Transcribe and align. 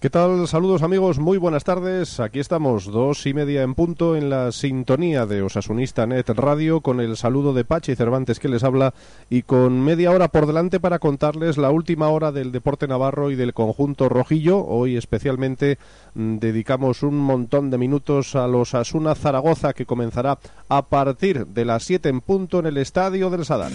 ¿Qué 0.00 0.08
tal? 0.08 0.48
Saludos 0.48 0.80
amigos, 0.80 1.18
muy 1.18 1.36
buenas 1.36 1.64
tardes. 1.64 2.20
Aquí 2.20 2.40
estamos, 2.40 2.86
dos 2.86 3.26
y 3.26 3.34
media 3.34 3.60
en 3.60 3.74
punto, 3.74 4.16
en 4.16 4.30
la 4.30 4.50
sintonía 4.50 5.26
de 5.26 5.42
Osasunista 5.42 6.06
Net 6.06 6.26
Radio, 6.30 6.80
con 6.80 7.00
el 7.00 7.18
saludo 7.18 7.52
de 7.52 7.66
Pachi 7.66 7.94
Cervantes 7.96 8.40
que 8.40 8.48
les 8.48 8.64
habla 8.64 8.94
y 9.28 9.42
con 9.42 9.82
media 9.82 10.10
hora 10.10 10.28
por 10.28 10.46
delante 10.46 10.80
para 10.80 11.00
contarles 11.00 11.58
la 11.58 11.70
última 11.70 12.08
hora 12.08 12.32
del 12.32 12.50
deporte 12.50 12.88
navarro 12.88 13.30
y 13.30 13.36
del 13.36 13.52
conjunto 13.52 14.08
rojillo. 14.08 14.64
Hoy 14.64 14.96
especialmente 14.96 15.76
mm, 16.14 16.38
dedicamos 16.38 17.02
un 17.02 17.18
montón 17.18 17.68
de 17.68 17.76
minutos 17.76 18.34
a 18.36 18.48
los 18.48 18.72
Asuna 18.72 19.14
Zaragoza 19.14 19.74
que 19.74 19.84
comenzará 19.84 20.38
a 20.70 20.80
partir 20.80 21.46
de 21.46 21.66
las 21.66 21.84
siete 21.84 22.08
en 22.08 22.22
punto 22.22 22.60
en 22.60 22.64
el 22.64 22.78
Estadio 22.78 23.28
del 23.28 23.44
Sadar. 23.44 23.72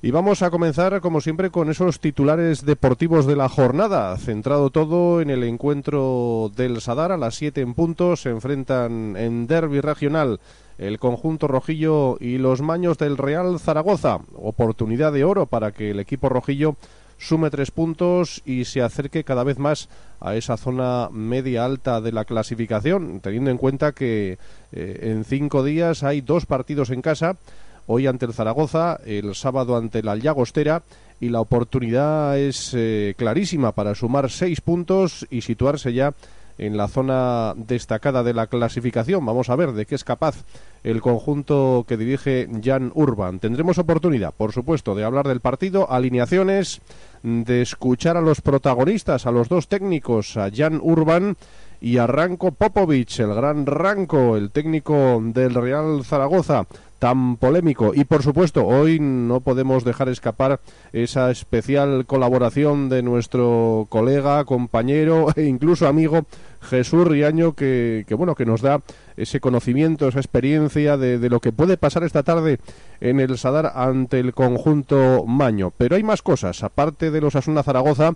Y 0.00 0.12
vamos 0.12 0.42
a 0.42 0.50
comenzar, 0.50 1.00
como 1.00 1.20
siempre, 1.20 1.50
con 1.50 1.70
esos 1.70 1.98
titulares 1.98 2.64
deportivos 2.64 3.26
de 3.26 3.34
la 3.34 3.48
jornada. 3.48 4.16
Centrado 4.16 4.70
todo 4.70 5.20
en 5.20 5.28
el 5.28 5.42
encuentro 5.42 6.52
del 6.54 6.80
Sadar 6.80 7.10
a 7.10 7.16
las 7.16 7.34
7 7.34 7.60
en 7.60 7.74
punto. 7.74 8.14
Se 8.14 8.30
enfrentan 8.30 9.16
en 9.16 9.48
derby 9.48 9.80
regional 9.80 10.38
el 10.78 11.00
conjunto 11.00 11.48
rojillo 11.48 12.16
y 12.20 12.38
los 12.38 12.62
maños 12.62 12.96
del 12.96 13.16
Real 13.16 13.58
Zaragoza. 13.58 14.20
Oportunidad 14.36 15.12
de 15.12 15.24
oro 15.24 15.46
para 15.46 15.72
que 15.72 15.90
el 15.90 15.98
equipo 15.98 16.28
rojillo 16.28 16.76
sume 17.18 17.50
tres 17.50 17.72
puntos 17.72 18.40
y 18.46 18.66
se 18.66 18.82
acerque 18.82 19.24
cada 19.24 19.42
vez 19.42 19.58
más 19.58 19.88
a 20.20 20.36
esa 20.36 20.56
zona 20.56 21.08
media 21.10 21.64
alta 21.64 22.00
de 22.00 22.12
la 22.12 22.24
clasificación, 22.24 23.18
teniendo 23.18 23.50
en 23.50 23.58
cuenta 23.58 23.90
que 23.90 24.38
eh, 24.70 25.00
en 25.02 25.24
cinco 25.24 25.64
días 25.64 26.04
hay 26.04 26.20
dos 26.20 26.46
partidos 26.46 26.90
en 26.90 27.02
casa 27.02 27.36
hoy 27.88 28.06
ante 28.06 28.26
el 28.26 28.34
Zaragoza, 28.34 29.00
el 29.04 29.34
sábado 29.34 29.76
ante 29.76 30.02
la 30.02 30.14
Llagostera 30.14 30.82
y 31.20 31.30
la 31.30 31.40
oportunidad 31.40 32.38
es 32.38 32.72
eh, 32.74 33.14
clarísima 33.16 33.72
para 33.72 33.94
sumar 33.94 34.30
seis 34.30 34.60
puntos 34.60 35.26
y 35.30 35.40
situarse 35.40 35.92
ya 35.92 36.12
en 36.58 36.76
la 36.76 36.88
zona 36.88 37.54
destacada 37.56 38.22
de 38.22 38.34
la 38.34 38.48
clasificación. 38.48 39.24
Vamos 39.24 39.48
a 39.48 39.56
ver 39.56 39.72
de 39.72 39.86
qué 39.86 39.94
es 39.94 40.04
capaz 40.04 40.44
el 40.84 41.00
conjunto 41.00 41.84
que 41.88 41.96
dirige 41.96 42.48
Jan 42.62 42.92
Urban. 42.94 43.38
Tendremos 43.38 43.78
oportunidad, 43.78 44.34
por 44.34 44.52
supuesto, 44.52 44.94
de 44.94 45.04
hablar 45.04 45.26
del 45.26 45.40
partido, 45.40 45.90
alineaciones, 45.90 46.80
de 47.22 47.62
escuchar 47.62 48.16
a 48.16 48.20
los 48.20 48.40
protagonistas, 48.40 49.26
a 49.26 49.30
los 49.30 49.48
dos 49.48 49.68
técnicos, 49.68 50.36
a 50.36 50.50
Jan 50.54 50.80
Urban 50.82 51.36
y 51.80 51.98
a 51.98 52.06
Ranko 52.06 52.52
Popovic, 52.52 53.18
el 53.20 53.34
gran 53.34 53.66
Ranko, 53.66 54.36
el 54.36 54.50
técnico 54.50 55.20
del 55.22 55.54
Real 55.54 56.04
Zaragoza 56.04 56.66
tan 56.98 57.36
polémico. 57.36 57.92
Y 57.94 58.04
por 58.04 58.22
supuesto, 58.22 58.66
hoy 58.66 58.98
no 59.00 59.40
podemos 59.40 59.84
dejar 59.84 60.08
escapar 60.08 60.60
esa 60.92 61.30
especial 61.30 62.06
colaboración 62.06 62.88
de 62.88 63.02
nuestro 63.02 63.86
colega, 63.88 64.44
compañero 64.44 65.28
e 65.36 65.44
incluso 65.44 65.86
amigo 65.86 66.26
Jesús 66.60 67.06
Riaño, 67.06 67.54
que, 67.54 68.04
que 68.08 68.14
bueno, 68.14 68.34
que 68.34 68.46
nos 68.46 68.62
da 68.62 68.80
ese 69.16 69.40
conocimiento, 69.40 70.08
esa 70.08 70.18
experiencia 70.18 70.96
de, 70.96 71.18
de, 71.18 71.30
lo 71.30 71.40
que 71.40 71.52
puede 71.52 71.76
pasar 71.76 72.02
esta 72.02 72.24
tarde 72.24 72.58
en 73.00 73.20
el 73.20 73.38
Sadar 73.38 73.72
ante 73.76 74.18
el 74.18 74.34
conjunto 74.34 75.24
Maño. 75.24 75.72
Pero 75.76 75.96
hay 75.96 76.02
más 76.02 76.22
cosas, 76.22 76.64
aparte 76.64 77.12
de 77.12 77.20
los 77.20 77.36
Asuna 77.36 77.62
Zaragoza, 77.62 78.14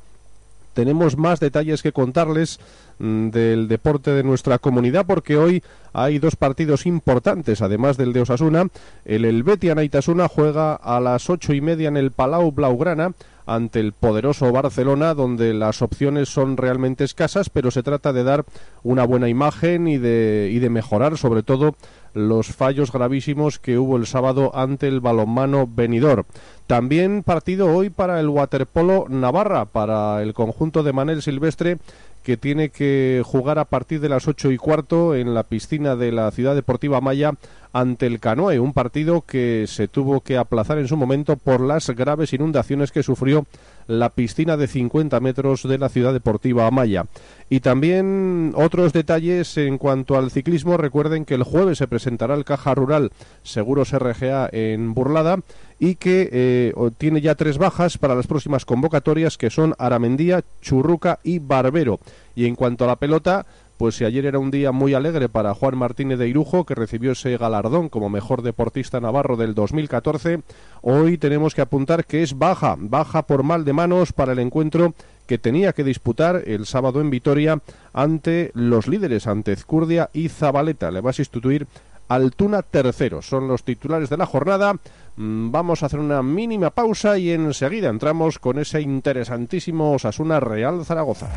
tenemos 0.72 1.16
más 1.16 1.40
detalles 1.40 1.82
que 1.82 1.92
contarles 1.92 2.60
mm, 2.98 3.28
del 3.30 3.68
deporte 3.68 4.12
de 4.12 4.22
nuestra 4.22 4.58
comunidad 4.58 5.06
porque 5.06 5.36
hoy 5.36 5.62
hay 5.92 6.18
dos 6.18 6.36
partidos 6.36 6.86
importantes 6.86 7.62
además 7.62 7.96
del 7.96 8.12
de 8.12 8.22
Osasuna. 8.22 8.68
El 9.04 9.24
Helvetia 9.24 9.74
Naitasuna 9.74 10.28
juega 10.28 10.74
a 10.74 11.00
las 11.00 11.28
ocho 11.30 11.52
y 11.52 11.60
media 11.60 11.88
en 11.88 11.96
el 11.96 12.10
Palau 12.10 12.52
Blaugrana 12.52 13.12
ante 13.46 13.80
el 13.80 13.92
poderoso 13.92 14.52
Barcelona, 14.52 15.14
donde 15.14 15.52
las 15.54 15.82
opciones 15.82 16.28
son 16.28 16.56
realmente 16.56 17.04
escasas, 17.04 17.50
pero 17.50 17.70
se 17.70 17.82
trata 17.82 18.12
de 18.12 18.24
dar 18.24 18.44
una 18.82 19.04
buena 19.04 19.28
imagen 19.28 19.88
y 19.88 19.98
de, 19.98 20.50
y 20.52 20.58
de 20.58 20.70
mejorar, 20.70 21.18
sobre 21.18 21.42
todo, 21.42 21.74
los 22.14 22.48
fallos 22.48 22.92
gravísimos 22.92 23.58
que 23.58 23.78
hubo 23.78 23.96
el 23.96 24.06
sábado 24.06 24.50
ante 24.54 24.88
el 24.88 25.00
balonmano 25.00 25.66
venidor. 25.66 26.24
También 26.66 27.22
partido 27.22 27.74
hoy 27.74 27.90
para 27.90 28.20
el 28.20 28.28
waterpolo 28.28 29.06
Navarra, 29.08 29.64
para 29.64 30.22
el 30.22 30.34
conjunto 30.34 30.82
de 30.82 30.92
Manel 30.92 31.22
Silvestre 31.22 31.78
que 32.22 32.36
tiene 32.36 32.70
que 32.70 33.22
jugar 33.24 33.58
a 33.58 33.64
partir 33.64 34.00
de 34.00 34.08
las 34.08 34.28
ocho 34.28 34.50
y 34.50 34.56
cuarto 34.56 35.14
en 35.14 35.34
la 35.34 35.42
piscina 35.42 35.96
de 35.96 36.12
la 36.12 36.30
Ciudad 36.30 36.54
Deportiva 36.54 37.00
Maya 37.00 37.32
ante 37.72 38.06
el 38.06 38.20
Canoe, 38.20 38.60
un 38.60 38.74
partido 38.74 39.22
que 39.22 39.64
se 39.66 39.88
tuvo 39.88 40.20
que 40.20 40.36
aplazar 40.36 40.78
en 40.78 40.88
su 40.88 40.96
momento 40.96 41.36
por 41.36 41.60
las 41.60 41.88
graves 41.90 42.32
inundaciones 42.32 42.92
que 42.92 43.02
sufrió 43.02 43.46
la 43.86 44.10
piscina 44.10 44.56
de 44.56 44.68
50 44.68 45.18
metros 45.20 45.62
de 45.66 45.78
la 45.78 45.88
Ciudad 45.88 46.12
Deportiva 46.12 46.66
Amaya. 46.66 47.06
Y 47.48 47.60
también 47.60 48.52
otros 48.56 48.92
detalles 48.92 49.56
en 49.56 49.78
cuanto 49.78 50.16
al 50.16 50.30
ciclismo. 50.30 50.76
Recuerden 50.76 51.24
que 51.24 51.34
el 51.34 51.42
jueves 51.42 51.78
se 51.78 51.88
presentará 51.88 52.34
el 52.34 52.44
Caja 52.44 52.74
Rural 52.74 53.10
Seguros 53.42 53.92
RGA 53.92 54.48
en 54.52 54.94
Burlada 54.94 55.38
y 55.82 55.96
que 55.96 56.28
eh, 56.30 56.72
tiene 56.96 57.20
ya 57.20 57.34
tres 57.34 57.58
bajas 57.58 57.98
para 57.98 58.14
las 58.14 58.28
próximas 58.28 58.64
convocatorias 58.64 59.36
que 59.36 59.50
son 59.50 59.74
Aramendía, 59.78 60.44
Churruca 60.60 61.18
y 61.24 61.40
Barbero. 61.40 61.98
Y 62.36 62.46
en 62.46 62.54
cuanto 62.54 62.84
a 62.84 62.86
la 62.86 62.94
pelota, 62.94 63.46
pues 63.78 63.96
si 63.96 64.04
ayer 64.04 64.26
era 64.26 64.38
un 64.38 64.52
día 64.52 64.70
muy 64.70 64.94
alegre 64.94 65.28
para 65.28 65.54
Juan 65.54 65.76
Martínez 65.76 66.20
de 66.20 66.28
Irujo, 66.28 66.64
que 66.64 66.76
recibió 66.76 67.10
ese 67.10 67.36
galardón 67.36 67.88
como 67.88 68.10
mejor 68.10 68.42
deportista 68.42 69.00
navarro 69.00 69.36
del 69.36 69.56
2014, 69.56 70.42
hoy 70.82 71.18
tenemos 71.18 71.52
que 71.52 71.62
apuntar 71.62 72.04
que 72.04 72.22
es 72.22 72.38
baja, 72.38 72.76
baja 72.78 73.22
por 73.22 73.42
mal 73.42 73.64
de 73.64 73.72
manos 73.72 74.12
para 74.12 74.34
el 74.34 74.38
encuentro 74.38 74.94
que 75.26 75.38
tenía 75.38 75.72
que 75.72 75.82
disputar 75.82 76.44
el 76.46 76.64
sábado 76.64 77.00
en 77.00 77.10
Vitoria 77.10 77.58
ante 77.92 78.52
los 78.54 78.86
líderes, 78.86 79.26
ante 79.26 79.50
Ezcurdia 79.50 80.10
y 80.12 80.28
Zabaleta. 80.28 80.92
Le 80.92 81.00
va 81.00 81.10
a 81.10 81.14
sustituir 81.14 81.66
Altuna 82.08 82.62
tercero. 82.62 83.22
Son 83.22 83.48
los 83.48 83.62
titulares 83.62 84.10
de 84.10 84.18
la 84.18 84.26
jornada. 84.26 84.76
Mm, 85.16 85.50
vamos 85.50 85.82
a 85.82 85.86
hacer 85.86 86.00
una 86.00 86.22
mínima 86.22 86.70
pausa 86.70 87.18
y 87.18 87.30
enseguida 87.30 87.88
entramos 87.88 88.38
con 88.38 88.58
ese 88.58 88.80
interesantísimo 88.80 89.92
Osasuna 89.92 90.40
Real 90.40 90.84
Zaragoza. 90.84 91.28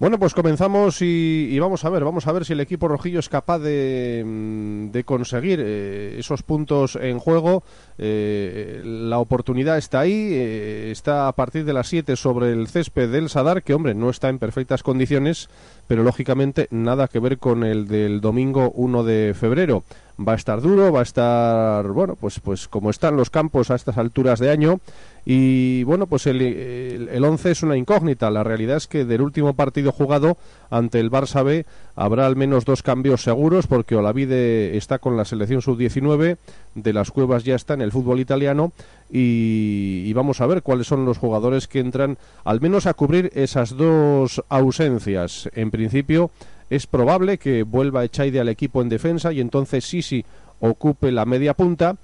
Bueno, 0.00 0.18
pues 0.18 0.32
comenzamos 0.32 1.02
y, 1.02 1.58
vamos 1.58 1.84
a 1.84 1.90
ver, 1.90 2.04
vamos 2.04 2.26
a 2.26 2.32
ver 2.32 2.46
si 2.46 2.54
el 2.54 2.60
equipo 2.60 2.88
rojillo 2.88 3.18
es 3.18 3.28
capaz 3.28 3.58
de, 3.58 4.22
mm, 4.24 4.98
conseguir 5.04 5.60
eh, 5.62 6.16
esos 6.18 6.42
puntos 6.42 6.96
en 6.96 7.18
juego. 7.18 7.64
Eh, 7.98 8.80
la 8.82 9.18
oportunidad 9.18 9.76
está 9.76 10.00
ahí, 10.00 10.30
eh, 10.32 10.90
está 10.90 11.28
a 11.28 11.32
partir 11.32 11.66
de 11.66 11.74
las 11.74 11.86
7 11.88 12.16
sobre 12.16 12.50
el 12.50 12.68
césped 12.68 13.12
del 13.12 13.28
Sadar, 13.28 13.62
que 13.62 13.74
hombre, 13.74 13.94
no 13.94 14.08
está 14.08 14.30
en 14.30 14.38
perfectas 14.38 14.82
condiciones, 14.82 15.50
pero 15.86 16.02
lógicamente 16.02 16.66
nada 16.70 17.06
que 17.06 17.18
ver 17.18 17.36
con 17.36 17.62
el 17.62 17.86
del 17.86 18.22
domingo 18.22 18.70
1 18.70 19.04
de 19.04 19.34
febrero. 19.38 19.84
Va 20.20 20.32
a 20.32 20.36
estar 20.36 20.60
duro, 20.60 20.92
va 20.92 21.00
a 21.00 21.02
estar, 21.02 21.86
bueno, 21.88 22.14
pues, 22.14 22.40
pues 22.40 22.68
como 22.68 22.90
están 22.90 23.16
los 23.16 23.30
campos 23.30 23.70
a 23.70 23.74
estas 23.74 23.96
alturas 23.96 24.38
de 24.38 24.50
año, 24.50 24.78
y 25.24 25.82
bueno, 25.84 26.06
pues 26.06 26.26
el, 26.26 26.40
el, 26.40 27.08
el 27.08 27.24
11 27.24 27.50
es 27.50 27.62
una 27.62 27.76
incógnita. 27.76 28.30
La 28.30 28.42
realidad 28.42 28.76
es 28.76 28.86
que 28.86 29.04
del 29.04 29.20
último 29.20 29.54
partido 29.54 29.92
jugado 29.92 30.36
ante 30.70 31.00
el 31.00 31.10
Barça 31.10 31.44
B 31.44 31.66
habrá 31.94 32.26
al 32.26 32.36
menos 32.36 32.64
dos 32.64 32.82
cambios 32.82 33.22
seguros 33.22 33.66
porque 33.66 33.96
Olavide 33.96 34.76
está 34.76 34.98
con 34.98 35.16
la 35.16 35.24
selección 35.24 35.60
sub-19, 35.60 36.38
de 36.74 36.92
las 36.92 37.10
Cuevas 37.10 37.44
ya 37.44 37.54
está 37.54 37.74
en 37.74 37.82
el 37.82 37.92
fútbol 37.92 38.20
italiano 38.20 38.72
y, 39.10 40.04
y, 40.06 40.12
vamos 40.12 40.40
a 40.40 40.46
ver 40.46 40.62
cuáles 40.62 40.86
son 40.86 41.04
los 41.04 41.18
jugadores 41.18 41.66
que 41.66 41.80
entran 41.80 42.16
al 42.44 42.60
menos 42.60 42.86
a 42.86 42.94
cubrir 42.94 43.30
esas 43.34 43.76
dos 43.76 44.42
ausencias. 44.48 45.50
En 45.54 45.70
principio 45.70 46.30
es 46.70 46.86
probable 46.86 47.38
que 47.38 47.64
vuelva 47.64 48.04
Echaide 48.04 48.40
al 48.40 48.48
equipo 48.48 48.80
en 48.80 48.88
defensa 48.88 49.32
y 49.32 49.40
entonces 49.40 49.84
Sisi 49.84 50.24
ocupe 50.60 51.10
la 51.10 51.26
media 51.26 51.54
punta 51.54 51.96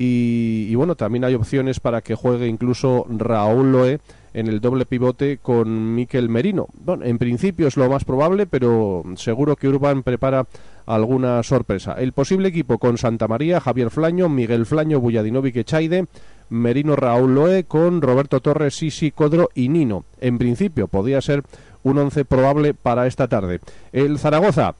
y, 0.00 0.72
bueno, 0.76 0.94
también 0.94 1.24
hay 1.24 1.34
opciones 1.34 1.80
para 1.80 2.02
que 2.02 2.14
juegue 2.14 2.46
incluso 2.46 3.04
Raúl 3.08 3.72
Loe 3.72 3.98
en 4.32 4.46
el 4.46 4.60
doble 4.60 4.86
pivote 4.86 5.38
con 5.38 5.96
Miquel 5.96 6.28
Merino. 6.28 6.68
Bueno, 6.74 7.04
en 7.04 7.18
principio 7.18 7.66
es 7.66 7.76
lo 7.76 7.90
más 7.90 8.04
probable, 8.04 8.46
pero 8.46 9.02
seguro 9.16 9.56
que 9.56 9.66
Urban 9.66 10.04
prepara 10.04 10.46
alguna 10.86 11.42
sorpresa. 11.42 11.94
El 11.94 12.12
posible 12.12 12.48
equipo 12.48 12.78
con 12.78 12.96
Santa 12.96 13.26
María, 13.26 13.58
Javier 13.58 13.90
Flaño, 13.90 14.28
Miguel 14.28 14.66
Flaño, 14.66 15.00
Buyadinovic 15.00 15.56
Echaide, 15.56 16.06
Merino 16.48 16.94
Raúl 16.94 17.34
Loe 17.34 17.64
con 17.64 18.00
Roberto 18.00 18.40
Torres, 18.40 18.76
Sisi, 18.76 19.10
Codro 19.10 19.50
y 19.54 19.68
Nino. 19.68 20.04
En 20.20 20.38
principio 20.38 20.86
podría 20.86 21.20
ser 21.20 21.42
un 21.82 21.98
once 21.98 22.24
probable 22.24 22.74
para 22.74 23.06
esta 23.06 23.28
tarde. 23.28 23.60
El 23.92 24.18
Zaragoza 24.18 24.74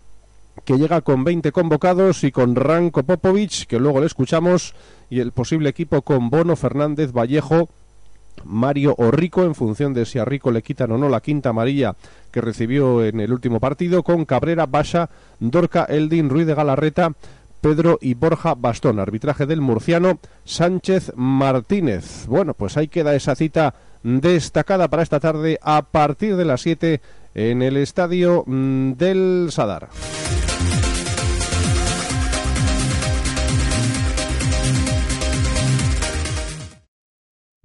que 0.65 0.77
llega 0.77 1.01
con 1.01 1.25
20 1.25 1.53
convocados 1.53 2.25
y 2.25 2.33
con 2.33 2.55
Ranko 2.55 3.03
Popovic, 3.03 3.67
que 3.67 3.79
luego 3.79 4.01
le 4.01 4.07
escuchamos, 4.07 4.75
y 5.11 5.21
el 5.21 5.33
posible 5.33 5.69
equipo 5.71 6.03
con 6.03 6.31
Bono, 6.31 6.57
Fernández, 6.57 7.13
Vallejo, 7.13 7.69
Mario 8.45 8.95
o 8.99 9.11
Rico, 9.11 9.45
en 9.45 9.55
función 9.55 9.95
de 9.95 10.05
si 10.05 10.19
a 10.19 10.25
Rico 10.25 10.51
le 10.51 10.63
quitan 10.63 10.93
o 10.93 10.99
no 10.99 11.09
la 11.09 11.21
quinta 11.21 11.51
amarilla 11.51 11.97
que 12.31 12.41
recibió 12.41 13.05
en 13.05 13.21
el 13.21 13.33
último 13.33 13.61
partido, 13.61 14.03
con 14.03 14.25
Cabrera, 14.25 14.67
Basha, 14.67 15.09
Dorca, 15.41 15.85
Eldin, 15.85 16.29
Ruiz 16.29 16.47
de 16.47 16.55
Galarreta, 16.55 17.13
Pedro 17.61 17.99
y 18.01 18.15
Borja 18.15 18.55
Bastón. 18.55 19.01
Arbitraje 19.01 19.47
del 19.47 19.61
murciano 19.61 20.19
Sánchez 20.45 21.13
Martínez. 21.17 22.27
Bueno, 22.27 22.55
pues 22.55 22.77
ahí 22.77 22.89
queda 22.89 23.17
esa 23.17 23.35
cita 23.35 23.75
destacada 24.03 24.89
para 24.89 25.03
esta 25.03 25.21
tarde 25.21 25.59
a 25.63 25.83
partir 25.83 26.37
de 26.37 26.45
las 26.45 26.63
7 26.63 27.01
en 27.35 27.63
el 27.63 27.77
estadio 27.77 28.45
mm, 28.47 28.93
del 28.93 29.49
Sadar. 29.51 29.89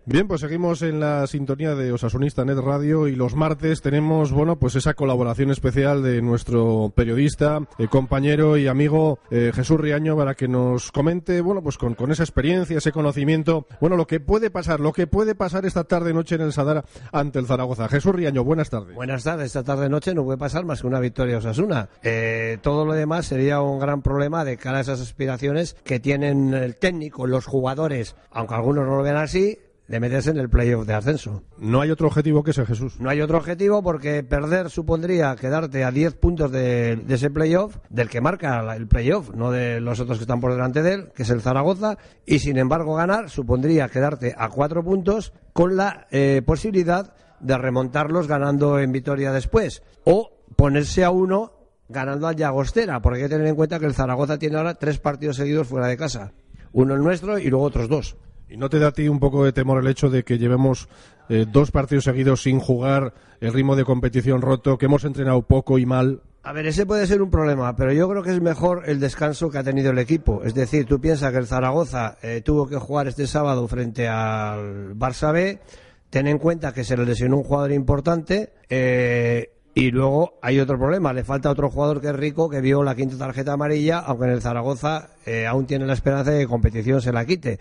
Bien, 0.06 0.28
pues 0.28 0.42
seguimos 0.42 0.82
en 0.82 1.00
la 1.00 1.26
sintonía 1.28 1.76
de 1.76 1.94
Osasunista 1.94 2.44
Net 2.44 2.58
Radio 2.58 3.08
y 3.08 3.16
los 3.16 3.36
martes 3.36 3.82
tenemos, 3.82 4.34
bueno, 4.34 4.58
pues 4.60 4.76
esa 4.76 4.96
colaboración 4.96 5.50
especial 5.50 6.04
de 6.04 6.22
nuestro 6.22 6.92
periodista, 6.94 7.62
eh, 7.78 7.88
compañero 7.88 8.58
y 8.58 8.68
amigo 8.68 9.20
eh, 9.32 9.54
Jesús 9.56 9.80
Riaño 9.80 10.18
para 10.18 10.36
que 10.36 10.50
nos 10.50 10.92
comente, 10.92 11.40
bueno, 11.40 11.64
pues 11.64 11.78
con, 11.78 11.96
esa 12.12 12.24
experiencia, 12.24 12.80
ese 12.80 12.92
conocimiento, 12.92 13.66
bueno, 13.80 13.96
lo 13.96 14.06
que 14.06 14.20
puede 14.20 14.50
pasar, 14.50 14.82
lo 14.82 14.92
que 14.92 15.08
puede 15.08 15.36
pasar 15.36 15.66
esta 15.66 15.86
tarde-noche 15.86 16.36
en 16.36 16.42
el 16.42 16.52
Sadara 16.52 16.84
ante 17.14 17.40
el 17.40 17.48
Zaragoza. 17.48 17.88
Jesús 17.88 18.14
Riaño, 18.14 18.44
buenas 18.44 18.70
tardes. 18.70 18.94
Buenas 18.96 19.24
tardes, 19.24 19.46
esta 19.46 19.64
tarde-noche 19.64 20.14
no 20.14 20.26
puede 20.26 20.38
pasar 20.38 20.66
más 20.66 20.82
que 20.82 20.88
una 20.88 21.00
victoria 21.00 21.38
Osasuna. 21.38 21.88
Eh, 22.04 22.58
todo 22.62 22.84
lo 22.84 22.92
demás 22.92 23.28
sería 23.28 23.62
un 23.62 23.80
gran 23.80 24.02
problema 24.02 24.44
de 24.44 24.58
cara 24.58 24.80
a 24.80 24.82
esas 24.82 25.00
aspiraciones 25.00 25.78
que 25.86 26.02
tienen 26.02 26.54
el 26.54 26.76
técnico, 26.76 27.26
los 27.26 27.46
jugadores, 27.46 28.18
aunque 28.32 28.56
algunos 28.56 28.86
no 28.86 28.98
lo 28.98 29.04
vean 29.04 29.16
así, 29.16 29.60
de 29.88 30.00
meterse 30.00 30.32
en 30.32 30.38
el 30.38 30.50
playoff 30.50 30.86
de 30.86 30.94
ascenso. 30.94 31.44
No 31.58 31.82
hay 31.82 31.92
otro 31.92 32.08
objetivo 32.08 32.44
que 32.44 32.52
ese, 32.52 32.66
Jesús. 32.66 33.00
No 33.00 33.10
hay 33.10 33.22
otro 33.22 33.38
objetivo 33.38 33.84
porque 33.84 34.24
perder 34.24 34.70
supondría 34.70 35.36
quedarte 35.36 35.84
a 35.84 35.92
10 35.92 36.16
puntos 36.16 36.52
de, 36.52 37.04
ese 37.10 37.30
playoff, 37.30 37.78
del 37.90 38.10
que 38.10 38.22
marca 38.22 38.76
el 38.76 38.88
playoff, 38.88 39.34
no 39.34 39.52
de 39.52 39.82
los 39.82 40.00
otros 40.00 40.18
que 40.18 40.24
están 40.24 40.40
por 40.40 40.52
delante 40.52 40.82
de 40.82 40.94
él, 40.94 41.12
que 41.16 41.24
es 41.24 41.30
el 41.30 41.42
Zaragoza, 41.42 41.98
y 42.26 42.40
sin 42.40 42.58
embargo 42.58 42.96
ganar 42.96 43.30
supondría 43.30 43.90
quedarte 43.90 44.34
a 44.38 44.50
4 44.50 44.84
puntos 44.84 45.34
con 45.52 45.76
la 45.76 46.08
eh, 46.12 46.42
posibilidad 46.46 47.14
de 47.40 47.58
remontarlos 47.58 48.28
ganando 48.28 48.80
en 48.80 48.92
Vitoria 48.92 49.34
después, 49.34 49.84
o 50.06 50.32
ponerse 50.56 51.04
a 51.04 51.12
uno 51.12 51.52
ganando 51.90 52.28
al 52.28 52.38
Llagostera, 52.38 53.02
porque 53.02 53.18
hay 53.18 53.24
que 53.26 53.36
tener 53.36 53.48
en 53.48 53.56
cuenta 53.56 53.80
que 53.80 53.86
el 53.86 53.94
Zaragoza 53.94 54.40
tiene 54.40 54.58
ahora 54.58 54.76
tres 54.76 54.98
partidos 55.00 55.36
seguidos 55.36 55.68
fuera 55.68 55.88
de 55.88 55.98
casa, 55.98 56.32
uno 56.72 56.96
el 56.96 57.02
nuestro 57.02 57.38
y 57.38 57.50
luego 57.50 57.66
otros 57.66 57.90
dos. 57.90 58.16
¿Y 58.54 58.58
no 58.58 58.70
te 58.70 58.78
da 58.78 58.90
a 58.90 58.92
ti 58.92 59.08
un 59.08 59.20
poco 59.20 59.44
de 59.46 59.52
temor 59.52 59.82
el 59.82 59.90
hecho 59.90 60.12
de 60.12 60.24
que 60.24 60.38
llevemos 60.38 60.88
eh, 61.28 61.48
dos 61.52 61.72
partidos 61.72 62.04
seguidos 62.04 62.44
sin 62.44 62.60
jugar, 62.60 63.16
el 63.42 63.52
ritmo 63.52 63.76
de 63.76 63.84
competición 63.84 64.44
roto, 64.44 64.78
que 64.78 64.86
hemos 64.86 65.06
entrenado 65.06 65.42
poco 65.42 65.80
y 65.80 65.88
mal? 65.88 66.22
A 66.44 66.54
ver, 66.54 66.68
ese 66.68 66.86
puede 66.86 67.08
ser 67.08 67.24
un 67.24 67.32
problema, 67.32 67.76
pero 67.76 67.92
yo 67.94 68.08
creo 68.08 68.22
que 68.22 68.30
es 68.30 68.40
mejor 68.42 68.84
el 68.86 69.00
descanso 69.00 69.50
que 69.50 69.58
ha 69.58 69.64
tenido 69.64 69.90
el 69.90 69.98
equipo. 69.98 70.44
Es 70.44 70.54
decir, 70.54 70.86
tú 70.86 71.02
piensas 71.02 71.32
que 71.32 71.40
el 71.40 71.48
Zaragoza 71.48 72.20
eh, 72.22 72.42
tuvo 72.46 72.68
que 72.68 72.76
jugar 72.76 73.08
este 73.08 73.26
sábado 73.26 73.68
frente 73.68 74.08
al 74.08 74.96
Barça 74.96 75.34
B, 75.34 75.60
ten 76.12 76.28
en 76.28 76.38
cuenta 76.38 76.76
que 76.76 76.84
se 76.84 76.96
le 76.96 77.08
lesionó 77.08 77.38
un 77.38 77.44
jugador 77.46 77.72
importante, 77.72 78.54
eh, 78.70 79.50
y 79.74 79.90
luego 79.90 80.38
hay 80.44 80.60
otro 80.60 80.78
problema, 80.78 81.12
le 81.12 81.24
falta 81.24 81.50
otro 81.50 81.72
jugador 81.72 82.02
que 82.02 82.10
es 82.10 82.16
rico, 82.16 82.52
que 82.52 82.62
vio 82.62 82.84
la 82.84 82.94
quinta 82.94 83.18
tarjeta 83.18 83.54
amarilla, 83.54 83.98
aunque 83.98 84.26
en 84.26 84.32
el 84.34 84.42
Zaragoza 84.44 85.10
aún 85.50 85.66
tiene 85.66 85.88
la 85.88 85.94
esperanza 85.94 86.30
de 86.30 86.42
que 86.42 86.48
competición 86.48 87.02
se 87.02 87.12
la 87.12 87.26
quite. 87.26 87.58